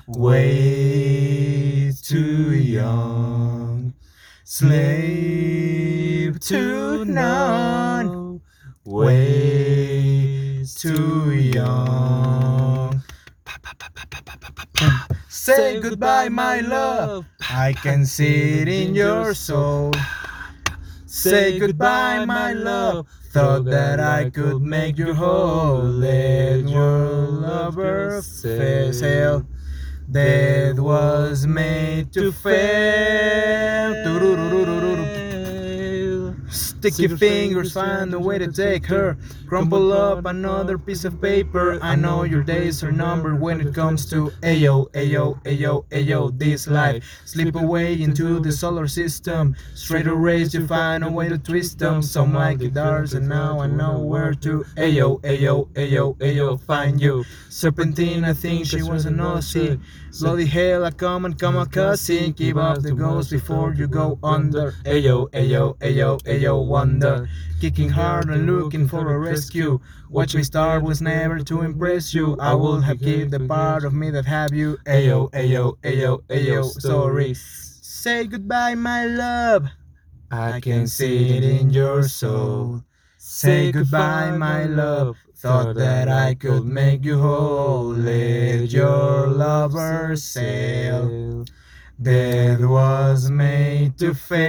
Way 0.09 1.93
too 2.03 2.55
young. 2.55 3.93
Slave 4.45 6.41
to 6.41 7.05
none. 7.05 8.41
Way 8.87 10.65
too 10.65 11.31
young. 11.31 12.56
Say 15.37 15.81
goodbye, 15.81 16.31
my 16.31 16.61
love. 16.61 17.27
I 17.51 17.75
can 17.75 18.07
see 18.07 18.61
it 18.61 18.69
in 18.69 18.95
your 18.95 19.35
soul. 19.35 19.93
Say 21.05 21.59
goodbye, 21.59 22.25
my 22.25 22.53
love. 22.55 23.07
Thought 23.33 23.67
that 23.67 24.01
I 24.01 24.31
could 24.31 24.63
make 24.63 24.97
you 24.97 25.13
whole. 25.15 25.83
Let 25.83 26.67
your 26.67 27.29
lover 27.29 28.23
sail. 28.23 29.47
That 30.09 30.79
was 30.79 31.47
made 31.47 32.13
to 32.15 32.33
fail. 32.33 33.93
Sticky 36.79 37.09
fingers 37.09 37.73
find 37.73 38.13
a 38.13 38.21
way 38.21 38.39
to 38.39 38.53
take 38.53 38.87
her. 38.87 39.17
Crumple 39.49 39.93
up 39.93 40.27
another 40.27 40.77
piece 40.77 41.05
of 41.05 41.21
paper. 41.21 41.79
I 41.83 41.97
know 41.97 42.25
your 42.25 42.43
days 42.43 42.85
are 42.85 42.93
numbered 42.93 43.41
when 43.41 43.61
it 43.61 43.75
comes 43.75 44.05
to 44.11 44.31
ayo, 44.43 44.91
ayo, 44.93 45.43
ayo, 45.45 45.85
ayo, 45.89 46.39
this 46.39 46.67
life. 46.67 47.03
Slip 47.25 47.57
away 47.57 48.01
into 48.01 48.41
the 48.41 48.53
solar 48.53 48.87
system. 48.89 49.57
Straight 49.75 50.07
rays, 50.07 50.53
you 50.53 50.67
find 50.67 51.03
a 51.03 51.11
way 51.11 51.29
to 51.29 51.39
twist 51.39 51.79
them. 51.79 52.03
Some 52.03 52.35
like 52.35 52.59
guitars, 52.59 53.15
and 53.15 53.29
now 53.29 53.59
I 53.61 53.67
know 53.67 53.99
where 53.99 54.35
to 54.35 54.65
ayo, 54.77 55.21
ayo, 55.23 55.69
ayo, 55.71 56.17
ayo, 56.19 56.61
find 56.63 57.01
you. 57.01 57.25
Serpentine, 57.49 58.25
I 58.25 58.35
think 58.35 58.67
she 58.67 58.83
was 58.83 59.07
an 59.07 59.17
Aussie. 59.17 59.81
Bloody 60.21 60.47
hell, 60.47 60.85
I 60.85 60.91
come 60.91 61.25
and 61.25 61.39
come 61.39 61.57
a 61.57 61.67
cussing. 61.67 62.33
Give 62.33 62.57
up 62.57 62.81
the 62.83 62.93
ghost 62.93 63.31
before 63.31 63.75
you 63.75 63.87
go 63.87 64.19
under. 64.23 64.73
Ayo, 64.85 65.31
ayo, 65.33 65.77
ayo, 65.79 66.19
ayo, 66.23 66.67
wonder. 66.67 67.29
Kicking 67.61 67.91
hard 67.91 68.31
and 68.31 68.47
looking 68.47 68.89
for 68.89 69.15
a 69.15 69.19
rescue. 69.19 69.79
Watch 70.09 70.35
me 70.35 70.43
start 70.43 70.83
was 70.83 71.03
never 71.03 71.41
to 71.41 71.63
impress 71.63 72.15
you. 72.15 72.37
I 72.41 72.55
would 72.55 72.85
have 72.85 73.01
given 73.01 73.31
the 73.31 73.41
part 73.41 73.85
of 73.85 73.93
me 73.93 74.11
that 74.11 74.25
have 74.25 74.53
you. 74.55 74.79
Ayo, 74.87 75.31
ayo, 75.33 75.77
ayo, 75.83 76.23
ayo, 76.29 76.65
sorry. 76.81 77.35
Say 77.35 78.27
goodbye, 78.27 78.75
my 78.75 79.07
love. 79.07 79.67
I 80.31 80.61
can 80.61 80.87
see 80.87 81.37
it 81.37 81.45
in 81.45 81.71
your 81.71 82.05
soul. 82.05 82.83
Say 83.19 83.73
goodbye, 83.73 84.31
my 84.31 84.65
love. 84.65 85.17
Thought 85.47 85.77
that 85.77 86.09
I 86.09 86.35
could 86.35 86.65
make 86.65 87.05
you 87.05 87.21
whole. 87.21 87.95
Let 87.95 88.73
your 88.73 89.29
lover 89.29 90.17
sail. 90.17 91.45
That 92.01 92.59
was 92.61 93.31
made 93.31 93.97
to 93.99 94.13
fail. 94.13 94.47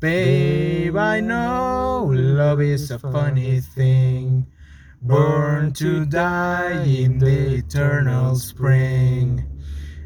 Babe, 0.00 0.96
I 0.96 1.20
know 1.20 2.12
love 2.12 2.60
is 2.60 2.90
a 2.90 2.98
funny 2.98 3.60
thing. 3.60 4.46
Born 5.00 5.72
to 5.74 6.04
die 6.04 6.84
in 6.84 7.18
the 7.18 7.54
eternal 7.54 8.36
spring. 8.36 9.46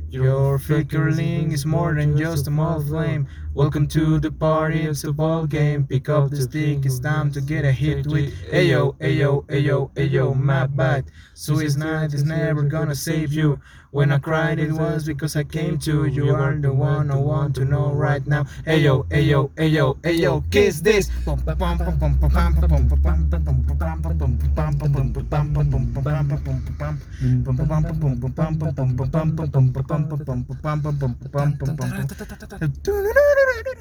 Your 0.09 0.59
flickering 0.59 1.51
is 1.51 1.67
more 1.67 1.95
than 1.95 2.17
just 2.17 2.43
a 2.43 2.51
small 2.51 2.81
flame. 2.81 3.27
Welcome 3.55 3.87
to 3.88 4.19
the 4.19 4.31
party, 4.33 4.81
it's 4.81 5.05
a 5.05 5.12
ball 5.12 5.47
game. 5.47 5.87
Pick 5.87 6.09
up 6.09 6.31
the 6.31 6.41
stick, 6.41 6.87
it's 6.87 6.99
time 6.99 7.31
to 7.33 7.41
get 7.43 7.67
a 7.67 7.73
hit 7.73 8.07
with 8.07 8.33
Ayo, 8.51 8.97
ayo, 8.97 9.45
ayo, 9.47 9.91
ayo, 9.95 10.35
my 10.35 10.67
bad. 10.67 11.05
Suicide 11.35 12.15
is 12.15 12.25
never 12.25 12.62
gonna 12.62 12.95
save 12.95 13.31
you. 13.31 13.61
When 13.91 14.11
I 14.11 14.17
cried, 14.17 14.59
it 14.59 14.73
was 14.73 15.05
because 15.05 15.37
I 15.37 15.45
came 15.45 15.79
to. 15.81 16.07
You 16.07 16.35
are 16.35 16.55
the 16.55 16.73
one 16.73 17.11
I 17.11 17.17
want 17.17 17.55
to 17.57 17.67
know 17.67 17.93
right 17.93 18.27
now. 18.27 18.45
Ayo, 18.65 19.05
ayo, 19.11 19.51
ayo, 19.57 20.01
ayo, 20.01 20.51
kiss 20.51 20.81
this. 20.81 21.11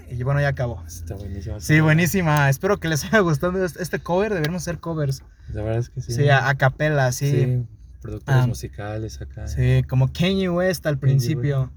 Y 0.10 0.24
bueno, 0.24 0.42
ya 0.42 0.50
acabó. 0.50 0.84
Está 0.86 1.16
buenísimo. 1.16 1.60
Sí, 1.60 1.80
buenísima. 1.80 2.50
Espero 2.50 2.80
que 2.80 2.88
les 2.90 3.04
haya 3.06 3.20
gustado 3.20 3.64
este 3.66 3.82
este 3.82 4.00
cover. 4.00 4.34
Deberíamos 4.34 4.62
hacer 4.64 4.80
covers. 4.80 5.24
La 5.54 5.62
verdad 5.64 5.80
es 5.80 5.90
que 5.90 6.02
sí. 6.02 6.14
Sí, 6.14 6.30
a, 6.30 6.48
a 6.50 6.56
capela, 6.56 7.12
sí. 7.12 7.32
Sí, 7.32 7.66
productores 8.02 8.44
Ah. 8.44 8.48
musicales 8.48 9.22
acá. 9.22 9.48
Sí, 9.48 9.84
como 9.88 10.12
Kanye 10.12 10.50
West 10.50 10.86
al 10.86 10.98
principio. 10.98 11.72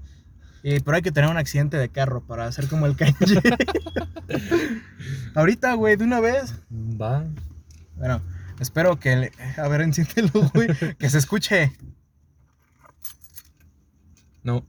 Y 0.63 0.79
pero 0.79 0.95
hay 0.97 1.03
que 1.03 1.11
tener 1.11 1.29
un 1.29 1.37
accidente 1.37 1.77
de 1.77 1.89
carro 1.89 2.21
para 2.25 2.45
hacer 2.47 2.67
como 2.67 2.85
el 2.87 2.95
Kanye. 2.97 3.15
Ahorita, 5.35 5.73
güey, 5.73 5.95
de 5.95 6.03
una 6.03 6.19
vez. 6.19 6.55
Va. 6.71 7.25
Bueno, 7.97 8.21
espero 8.59 8.99
que. 8.99 9.15
le- 9.15 9.31
A 9.57 9.67
ver, 9.67 9.81
enciéndelo, 9.81 10.49
güey. 10.53 10.67
Que 10.97 11.09
se 11.09 11.17
escuche. 11.19 11.71
No. 14.43 14.65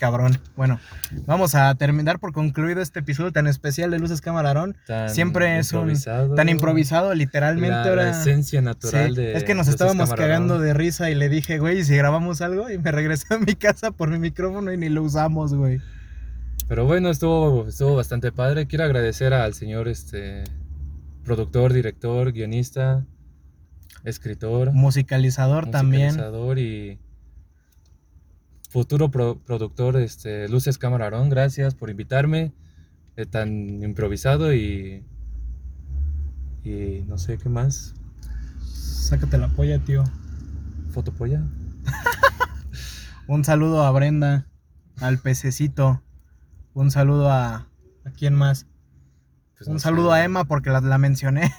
Cabrón. 0.00 0.38
Bueno, 0.56 0.80
vamos 1.26 1.54
a 1.54 1.74
terminar 1.74 2.18
por 2.18 2.32
concluido 2.32 2.80
este 2.80 3.00
episodio 3.00 3.32
tan 3.32 3.46
especial 3.46 3.90
de 3.90 3.98
Luces 3.98 4.22
Camarón. 4.22 4.74
Tan 4.86 5.10
Siempre 5.10 5.58
es 5.58 5.72
un- 5.72 5.80
improvisado. 5.80 6.34
Tan 6.34 6.48
improvisado, 6.48 7.14
literalmente. 7.14 7.68
La, 7.76 7.84
ahora. 7.84 8.04
la 8.04 8.10
esencia 8.20 8.62
natural 8.62 9.10
Sí, 9.10 9.16
de. 9.16 9.34
es 9.34 9.44
que 9.44 9.54
nos 9.54 9.66
Luces 9.66 9.74
estábamos 9.74 10.08
Camarón. 10.08 10.24
cagando 10.26 10.58
de 10.58 10.72
risa 10.72 11.10
y 11.10 11.14
le 11.14 11.28
dije, 11.28 11.58
güey, 11.58 11.80
¿y 11.80 11.84
si 11.84 11.94
grabamos 11.96 12.40
algo? 12.40 12.70
Y 12.70 12.78
me 12.78 12.90
regresé 12.92 13.34
a 13.34 13.38
mi 13.38 13.54
casa 13.54 13.90
por 13.90 14.08
mi 14.08 14.18
micrófono 14.18 14.72
y 14.72 14.78
ni 14.78 14.88
lo 14.88 15.02
usamos, 15.02 15.52
güey. 15.54 15.80
Pero 16.66 16.86
bueno, 16.86 17.10
estuvo, 17.10 17.68
estuvo 17.68 17.94
bastante 17.96 18.32
padre. 18.32 18.66
Quiero 18.66 18.84
agradecer 18.84 19.34
al 19.34 19.52
señor 19.54 19.86
este 19.86 20.44
productor, 21.24 21.72
director, 21.74 22.32
guionista, 22.32 23.04
escritor, 24.04 24.72
Musicalizador 24.72 25.70
también. 25.70 26.06
musicalizador 26.08 26.58
y 26.58 26.98
futuro 28.70 29.10
pro- 29.10 29.38
productor 29.44 29.96
este 29.98 30.48
Luces 30.48 30.78
Camarón. 30.78 31.28
Gracias 31.28 31.74
por 31.74 31.90
invitarme. 31.90 32.52
eh, 33.16 33.26
tan 33.26 33.82
improvisado 33.82 34.54
y 34.54 35.04
y 36.64 37.02
no 37.06 37.18
sé 37.18 37.36
qué 37.38 37.48
más. 37.48 37.94
Sácate 38.64 39.36
la 39.38 39.48
polla, 39.48 39.78
tío. 39.80 40.04
Fotopolla. 40.90 41.42
Un 43.26 43.44
saludo 43.44 43.82
a 43.84 43.90
Brenda, 43.90 44.46
al 45.00 45.18
pececito. 45.18 46.02
Un 46.74 46.90
saludo 46.90 47.30
a. 47.30 47.66
¿A 48.04 48.10
quién 48.16 48.34
más? 48.34 48.66
Pues 49.58 49.68
Un 49.68 49.74
no 49.74 49.80
saludo 49.80 50.10
sé, 50.12 50.16
a 50.18 50.24
Emma 50.24 50.44
porque 50.44 50.70
la, 50.70 50.80
la 50.80 50.96
mencioné. 50.98 51.52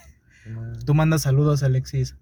Tú 0.86 0.94
mandas 0.96 1.22
saludos, 1.22 1.62
Alexis. 1.64 2.16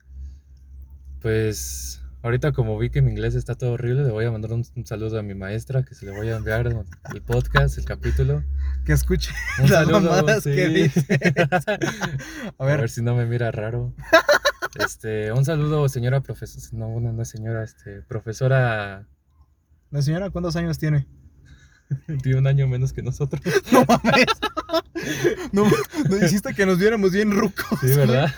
Pues 1.22 2.02
ahorita 2.24 2.52
como 2.52 2.78
vi 2.78 2.90
que 2.90 3.02
mi 3.02 3.12
inglés 3.12 3.36
está 3.36 3.56
todo 3.56 3.74
horrible, 3.74 4.04
le 4.04 4.12
voy 4.12 4.26
a 4.26 4.32
mandar 4.32 4.52
un, 4.54 4.66
un 4.76 4.86
saludo 4.86 5.20
a 5.20 5.24
mi 5.24 5.36
maestra 5.36 5.84
que 5.84 5.96
se 5.96 6.06
le 6.06 6.12
voy 6.12 6.30
a 6.30 6.38
enviar 6.38 6.68
el 7.14 7.22
podcast, 7.22 7.78
el 7.78 7.86
capítulo. 7.86 8.44
Que 8.86 8.94
escuche 8.94 9.32
Un 9.60 9.70
las 9.70 9.86
saludo, 9.86 10.02
mamadas 10.02 10.44
sí. 10.44 10.56
que 10.56 10.68
dice. 10.70 11.20
A 12.58 12.64
A 12.64 12.66
ver. 12.66 12.82
ver, 12.82 12.90
si 12.90 13.02
no 13.02 13.16
me 13.16 13.26
mira 13.26 13.52
raro. 13.52 13.94
Este, 14.76 15.32
un 15.32 15.44
saludo, 15.46 15.90
señora 15.90 16.22
profesora. 16.22 16.68
No, 16.74 17.00
no 17.00 17.22
es 17.24 17.28
señora, 17.30 17.64
este, 17.64 18.04
profesora. 18.04 19.08
la 19.90 20.02
señora, 20.04 20.30
¿cuántos 20.30 20.56
años 20.56 20.78
tiene? 20.78 21.08
Tiene 22.22 22.38
un 22.38 22.46
año 22.46 22.68
menos 22.68 22.94
que 22.94 23.02
nosotros. 23.02 23.42
No 23.72 23.84
mames. 23.86 24.26
No, 25.52 25.64
no 26.08 26.18
hiciste 26.24 26.54
que 26.54 26.68
nos 26.68 26.78
viéramos 26.78 27.12
bien 27.12 27.32
rucos. 27.32 27.80
Sí, 27.82 27.88
¿verdad? 27.88 28.32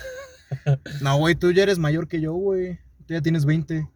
No, 1.01 1.17
güey, 1.17 1.35
tú 1.35 1.51
ya 1.51 1.63
eres 1.63 1.77
mayor 1.79 2.07
que 2.07 2.21
yo, 2.21 2.31
güey. 2.33 2.79
Tú 3.11 3.15
ya 3.15 3.21
tienes 3.21 3.43
20. 3.43 3.89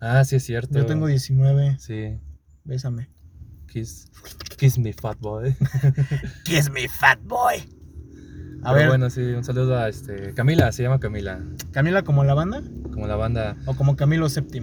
Ah, 0.00 0.24
sí 0.24 0.36
es 0.36 0.44
cierto. 0.44 0.78
Yo 0.78 0.86
tengo 0.86 1.06
19. 1.06 1.76
Sí. 1.78 2.18
Bésame. 2.64 3.10
Kiss, 3.66 4.10
kiss 4.56 4.78
me, 4.78 4.94
fat 4.94 5.18
boy. 5.20 5.54
Kiss 6.44 6.70
me, 6.70 6.88
fat 6.88 7.18
boy. 7.24 7.56
A 8.62 8.72
Pero 8.72 8.74
ver, 8.74 8.88
bueno, 8.88 9.10
sí, 9.10 9.20
un 9.20 9.44
saludo 9.44 9.76
a 9.76 9.90
este. 9.90 10.32
Camila, 10.32 10.72
se 10.72 10.84
llama 10.84 10.98
Camila. 10.98 11.44
¿Camila 11.72 12.00
como 12.00 12.24
la 12.24 12.32
banda? 12.32 12.62
Como 12.94 13.06
la 13.06 13.16
banda. 13.16 13.58
¿O 13.66 13.74
como 13.74 13.94
Camilo 13.94 14.26
VII? 14.28 14.62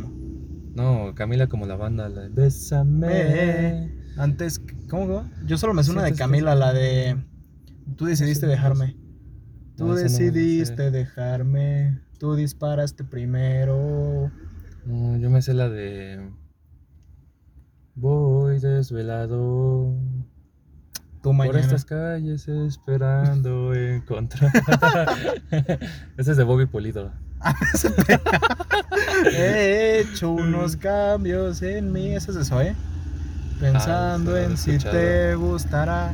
No, 0.74 1.14
Camila 1.14 1.46
como 1.46 1.68
la 1.68 1.76
banda. 1.76 2.10
La, 2.10 2.30
Bésame. 2.30 3.91
Antes, 4.18 4.60
¿cómo 4.89 5.08
va? 5.08 5.30
Yo 5.46 5.60
solo 5.60 5.76
me 5.76 5.84
sé 5.84 5.91
una 5.91 6.02
de 6.02 6.16
Camila, 6.16 6.56
la 6.56 6.74
de. 6.74 7.24
Tú 7.96 8.06
decidiste 8.06 8.48
dejarme. 8.48 8.98
Tú 9.78 9.86
No, 9.86 9.89
no 9.89 9.96
decidiste 10.00 10.89
dejarme. 10.89 12.02
Tú 12.24 12.36
disparaste 12.36 13.03
primero. 13.03 14.32
No, 14.86 15.17
yo 15.17 15.30
me 15.30 15.41
sé 15.41 15.53
la 15.53 15.67
de. 15.67 16.32
Voy 17.95 18.61
desvelado 18.61 19.93
Tú 21.21 21.32
por 21.32 21.36
mañana. 21.36 21.59
estas 21.59 21.84
calles 21.84 22.47
esperando 22.47 23.74
encontrar. 23.76 24.53
Ese 26.17 26.32
es 26.32 26.38
de 26.38 26.43
Bobby 26.45 26.65
Pulido. 26.65 27.11
He 29.36 29.99
hecho 29.99 30.32
unos 30.32 30.78
cambios 30.78 31.61
en 31.61 31.91
mí. 31.91 32.15
Eso 32.15 32.32
es 32.32 32.38
eso, 32.38 32.61
¿eh? 32.61 32.74
Pensando 33.59 34.38
Ah, 34.38 34.39
he 34.39 34.45
en 34.45 34.55
si 34.55 34.78
te 34.78 35.36
gustará. 35.36 36.13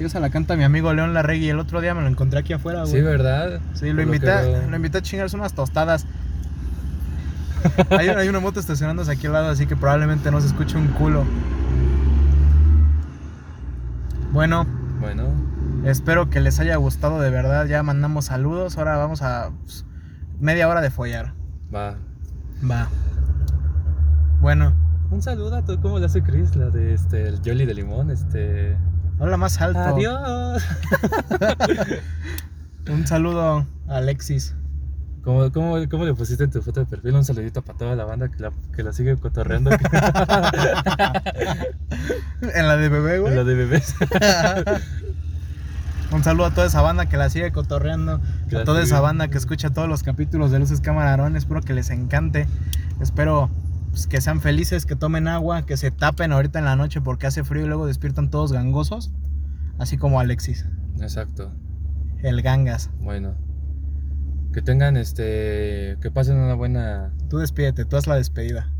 Sí, 0.00 0.06
esa 0.06 0.18
la 0.18 0.30
canta 0.30 0.56
mi 0.56 0.64
amigo 0.64 0.94
León 0.94 1.12
Larregui. 1.12 1.50
El 1.50 1.58
otro 1.58 1.82
día 1.82 1.92
me 1.94 2.00
lo 2.00 2.06
encontré 2.08 2.38
aquí 2.40 2.54
afuera, 2.54 2.80
güey. 2.84 2.90
Sí, 2.94 3.02
¿verdad? 3.02 3.60
Sí, 3.74 3.90
lo 3.90 3.96
Por 3.96 4.04
invité, 4.04 4.30
a- 4.30 4.42
lo 4.66 4.74
invité 4.74 4.96
a 4.96 5.02
chingarse 5.02 5.36
unas 5.36 5.52
tostadas. 5.52 6.06
hay, 7.90 8.08
hay 8.08 8.26
una 8.30 8.40
moto 8.40 8.60
estacionándose 8.60 9.12
aquí 9.12 9.26
al 9.26 9.34
lado, 9.34 9.50
así 9.50 9.66
que 9.66 9.76
probablemente 9.76 10.30
no 10.30 10.40
se 10.40 10.46
escuche 10.46 10.78
un 10.78 10.86
culo. 10.88 11.24
Bueno, 14.32 14.66
Bueno, 15.00 15.24
espero 15.84 16.30
que 16.30 16.40
les 16.40 16.58
haya 16.60 16.76
gustado 16.76 17.20
de 17.20 17.28
verdad. 17.28 17.66
Ya 17.66 17.82
mandamos 17.82 18.24
saludos. 18.24 18.78
Ahora 18.78 18.96
vamos 18.96 19.20
a 19.20 19.50
pues, 19.64 19.84
media 20.40 20.66
hora 20.66 20.80
de 20.80 20.88
follar. 20.90 21.34
va. 21.74 21.96
Va. 22.68 22.88
Bueno, 24.40 24.72
Un 25.10 25.20
saludo 25.20 25.56
a 25.56 25.62
todo, 25.62 25.78
¿cómo 25.82 25.98
le 25.98 26.06
hace 26.06 26.22
Chris? 26.22 26.56
La 26.56 26.70
de 26.70 26.94
este, 26.94 27.28
el 27.28 27.40
Jolly 27.44 27.66
de 27.66 27.74
Limón, 27.74 28.10
este. 28.10 28.78
Habla 29.20 29.36
más 29.36 29.60
alto. 29.60 29.78
Adiós. 29.78 30.62
Un 32.88 33.06
saludo 33.06 33.66
a 33.88 33.96
Alexis. 33.96 34.54
¿Cómo, 35.22 35.52
cómo, 35.52 35.76
cómo 35.90 36.04
le 36.06 36.14
pusiste 36.14 36.44
en 36.44 36.50
tu 36.50 36.62
foto 36.62 36.80
de 36.80 36.86
perfil? 36.86 37.14
Un 37.14 37.24
saludito 37.24 37.62
para 37.62 37.78
toda 37.78 37.94
la 37.94 38.04
banda 38.04 38.30
que 38.30 38.42
la, 38.42 38.52
que 38.74 38.82
la 38.82 38.92
sigue 38.92 39.16
cotorreando. 39.16 39.70
En 42.54 42.66
la 42.66 42.78
de 42.78 42.88
bebé, 42.88 43.18
güey. 43.18 43.32
en 43.32 43.36
la 43.36 43.44
de 43.44 43.54
bebés. 43.54 43.94
Un 46.10 46.24
saludo 46.24 46.46
a 46.46 46.54
toda 46.54 46.66
esa 46.66 46.80
banda 46.80 47.06
que 47.06 47.18
la 47.18 47.28
sigue 47.28 47.52
cotorreando. 47.52 48.18
A 48.58 48.64
toda 48.64 48.82
esa 48.82 49.00
banda 49.00 49.28
que 49.28 49.36
escucha 49.36 49.70
todos 49.70 49.88
los 49.88 50.02
capítulos 50.02 50.50
de 50.50 50.58
Luces 50.58 50.80
Camarón. 50.80 51.36
Espero 51.36 51.60
que 51.60 51.74
les 51.74 51.90
encante. 51.90 52.48
Espero 52.98 53.50
pues, 53.90 54.06
que 54.06 54.20
sean 54.20 54.40
felices, 54.40 54.86
que 54.86 54.96
tomen 54.96 55.28
agua, 55.28 55.66
que 55.66 55.76
se 55.76 55.90
tapen 55.90 56.32
ahorita 56.32 56.58
en 56.58 56.64
la 56.64 56.76
noche 56.76 57.00
porque 57.00 57.26
hace 57.26 57.44
frío 57.44 57.64
y 57.64 57.68
luego 57.68 57.86
despiertan 57.86 58.30
todos 58.30 58.52
gangosos. 58.52 59.12
Así 59.78 59.96
como 59.96 60.20
Alexis, 60.20 60.66
Exacto. 61.00 61.52
el 62.22 62.42
gangas. 62.42 62.90
Bueno. 63.00 63.34
Que 64.52 64.62
tengan 64.62 64.96
este. 64.96 65.96
Que 66.00 66.10
pasen 66.10 66.36
una 66.36 66.54
buena. 66.54 67.12
Tú 67.28 67.38
despídete, 67.38 67.84
tú 67.84 67.96
haz 67.96 68.06
la 68.06 68.16
despedida. 68.16 68.72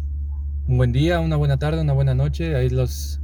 Un 0.66 0.76
buen 0.76 0.92
día, 0.92 1.20
una 1.20 1.36
buena 1.36 1.58
tarde, 1.58 1.80
una 1.80 1.92
buena 1.92 2.14
noche. 2.14 2.56
Ahí 2.56 2.70
los. 2.70 3.20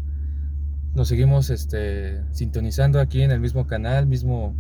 Nos 0.95 1.09
seguimos 1.09 1.51
este, 1.51 2.23
sintonizando 2.33 3.01
aquí 3.01 3.21
en 3.23 3.31
el 3.31 3.41
mismo 3.41 3.67
canal, 3.67 4.07
mismo. 4.07 4.55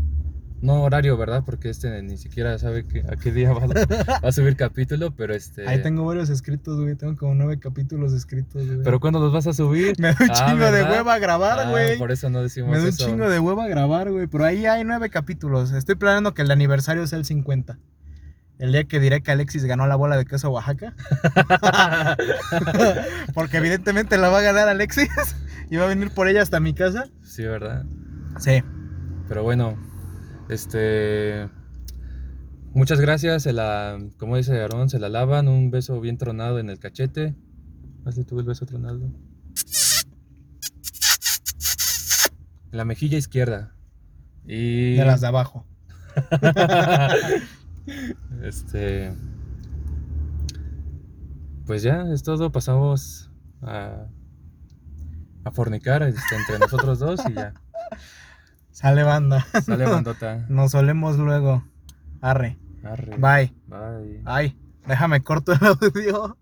No 0.62 0.82
horario, 0.82 1.16
¿verdad? 1.18 1.42
Porque 1.44 1.68
este 1.68 2.02
ni 2.02 2.16
siquiera 2.16 2.58
sabe 2.58 2.86
que- 2.86 3.00
a 3.00 3.16
qué 3.16 3.30
día 3.30 3.52
va, 3.52 3.66
va 4.24 4.28
a 4.28 4.32
subir 4.32 4.56
capítulo, 4.56 5.10
pero 5.14 5.34
este. 5.34 5.68
Ahí 5.68 5.82
tengo 5.82 6.04
varios 6.06 6.30
escritos, 6.30 6.80
güey. 6.80 6.94
Tengo 6.96 7.14
como 7.16 7.34
nueve 7.34 7.58
capítulos 7.60 8.12
escritos, 8.14 8.66
güey. 8.66 8.82
¿Pero 8.82 8.98
cuándo 8.98 9.20
los 9.20 9.32
vas 9.32 9.46
a 9.46 9.52
subir? 9.52 9.94
me 10.00 10.08
da 10.14 10.16
un 10.18 10.30
Ah, 10.30 10.34
chingo 10.34 10.70
de 10.72 10.82
hueva 10.82 11.14
a 11.14 11.18
grabar, 11.18 11.60
Ah, 11.60 11.70
güey. 11.70 11.98
por 11.98 12.10
eso 12.10 12.30
no 12.30 12.42
decimos 12.42 12.70
me 12.70 12.78
da 12.78 12.82
un 12.84 12.88
eso. 12.88 13.06
chingo 13.06 13.28
de 13.28 13.38
hueva 13.38 13.64
a 13.64 13.68
grabar, 13.68 14.10
güey. 14.10 14.26
Pero 14.28 14.44
ahí 14.46 14.64
hay 14.66 14.82
nueve 14.84 15.10
capítulos. 15.10 15.72
Estoy 15.72 15.94
planeando 15.96 16.32
que 16.32 16.42
el 16.42 16.50
aniversario 16.50 17.06
sea 17.06 17.18
el 17.18 17.24
50. 17.26 17.78
El 18.58 18.72
día 18.72 18.84
que 18.84 18.98
diré 18.98 19.20
que 19.22 19.30
Alexis 19.32 19.66
ganó 19.66 19.86
la 19.86 19.96
bola 19.96 20.16
de 20.16 20.24
queso 20.24 20.48
Oaxaca. 20.50 20.94
Porque 23.34 23.58
evidentemente 23.58 24.16
la 24.16 24.28
va 24.30 24.38
a 24.38 24.42
ganar 24.42 24.68
Alexis. 24.68 25.08
Y 25.68 25.76
va 25.76 25.84
a 25.84 25.88
venir 25.88 26.10
por 26.10 26.28
ella 26.28 26.42
hasta 26.42 26.60
mi 26.60 26.72
casa. 26.74 27.06
Sí, 27.22 27.42
¿verdad? 27.42 27.84
Sí. 28.38 28.62
Pero 29.28 29.42
bueno, 29.42 29.76
este. 30.48 31.48
Muchas 32.72 33.00
gracias. 33.00 33.44
Se 33.44 33.52
la, 33.52 33.98
como 34.18 34.36
dice 34.36 34.60
Aarón, 34.60 34.88
se 34.88 34.98
la 34.98 35.08
lavan. 35.08 35.48
Un 35.48 35.70
beso 35.70 36.00
bien 36.00 36.18
tronado 36.18 36.58
en 36.58 36.70
el 36.70 36.78
cachete. 36.78 37.34
Hazle 38.04 38.24
tú 38.24 38.38
el 38.38 38.46
beso 38.46 38.66
tronado. 38.66 39.00
En 42.70 42.78
la 42.78 42.84
mejilla 42.84 43.18
izquierda. 43.18 43.74
Y. 44.44 44.96
De 44.96 45.04
las 45.04 45.20
de 45.20 45.26
abajo. 45.26 45.66
este. 48.42 49.14
Pues 51.66 51.82
ya, 51.82 52.04
es 52.12 52.22
todo. 52.22 52.52
Pasamos 52.52 53.30
a. 53.62 54.06
A 55.44 55.50
fornicar 55.52 56.02
este, 56.02 56.34
entre 56.34 56.58
nosotros 56.58 56.98
dos 56.98 57.20
y 57.28 57.34
ya. 57.34 57.54
Sale 58.76 59.04
banda. 59.04 59.46
Sale 59.64 59.86
bandota. 59.90 60.44
Nos 60.50 60.72
solemos 60.72 61.16
luego. 61.16 61.64
Arre. 62.20 62.58
Arre. 62.84 63.16
Bye. 63.16 63.54
Bye. 63.68 64.20
Ay, 64.26 64.54
déjame 64.86 65.22
corto 65.22 65.52
el 65.54 65.64
audio. 65.64 66.36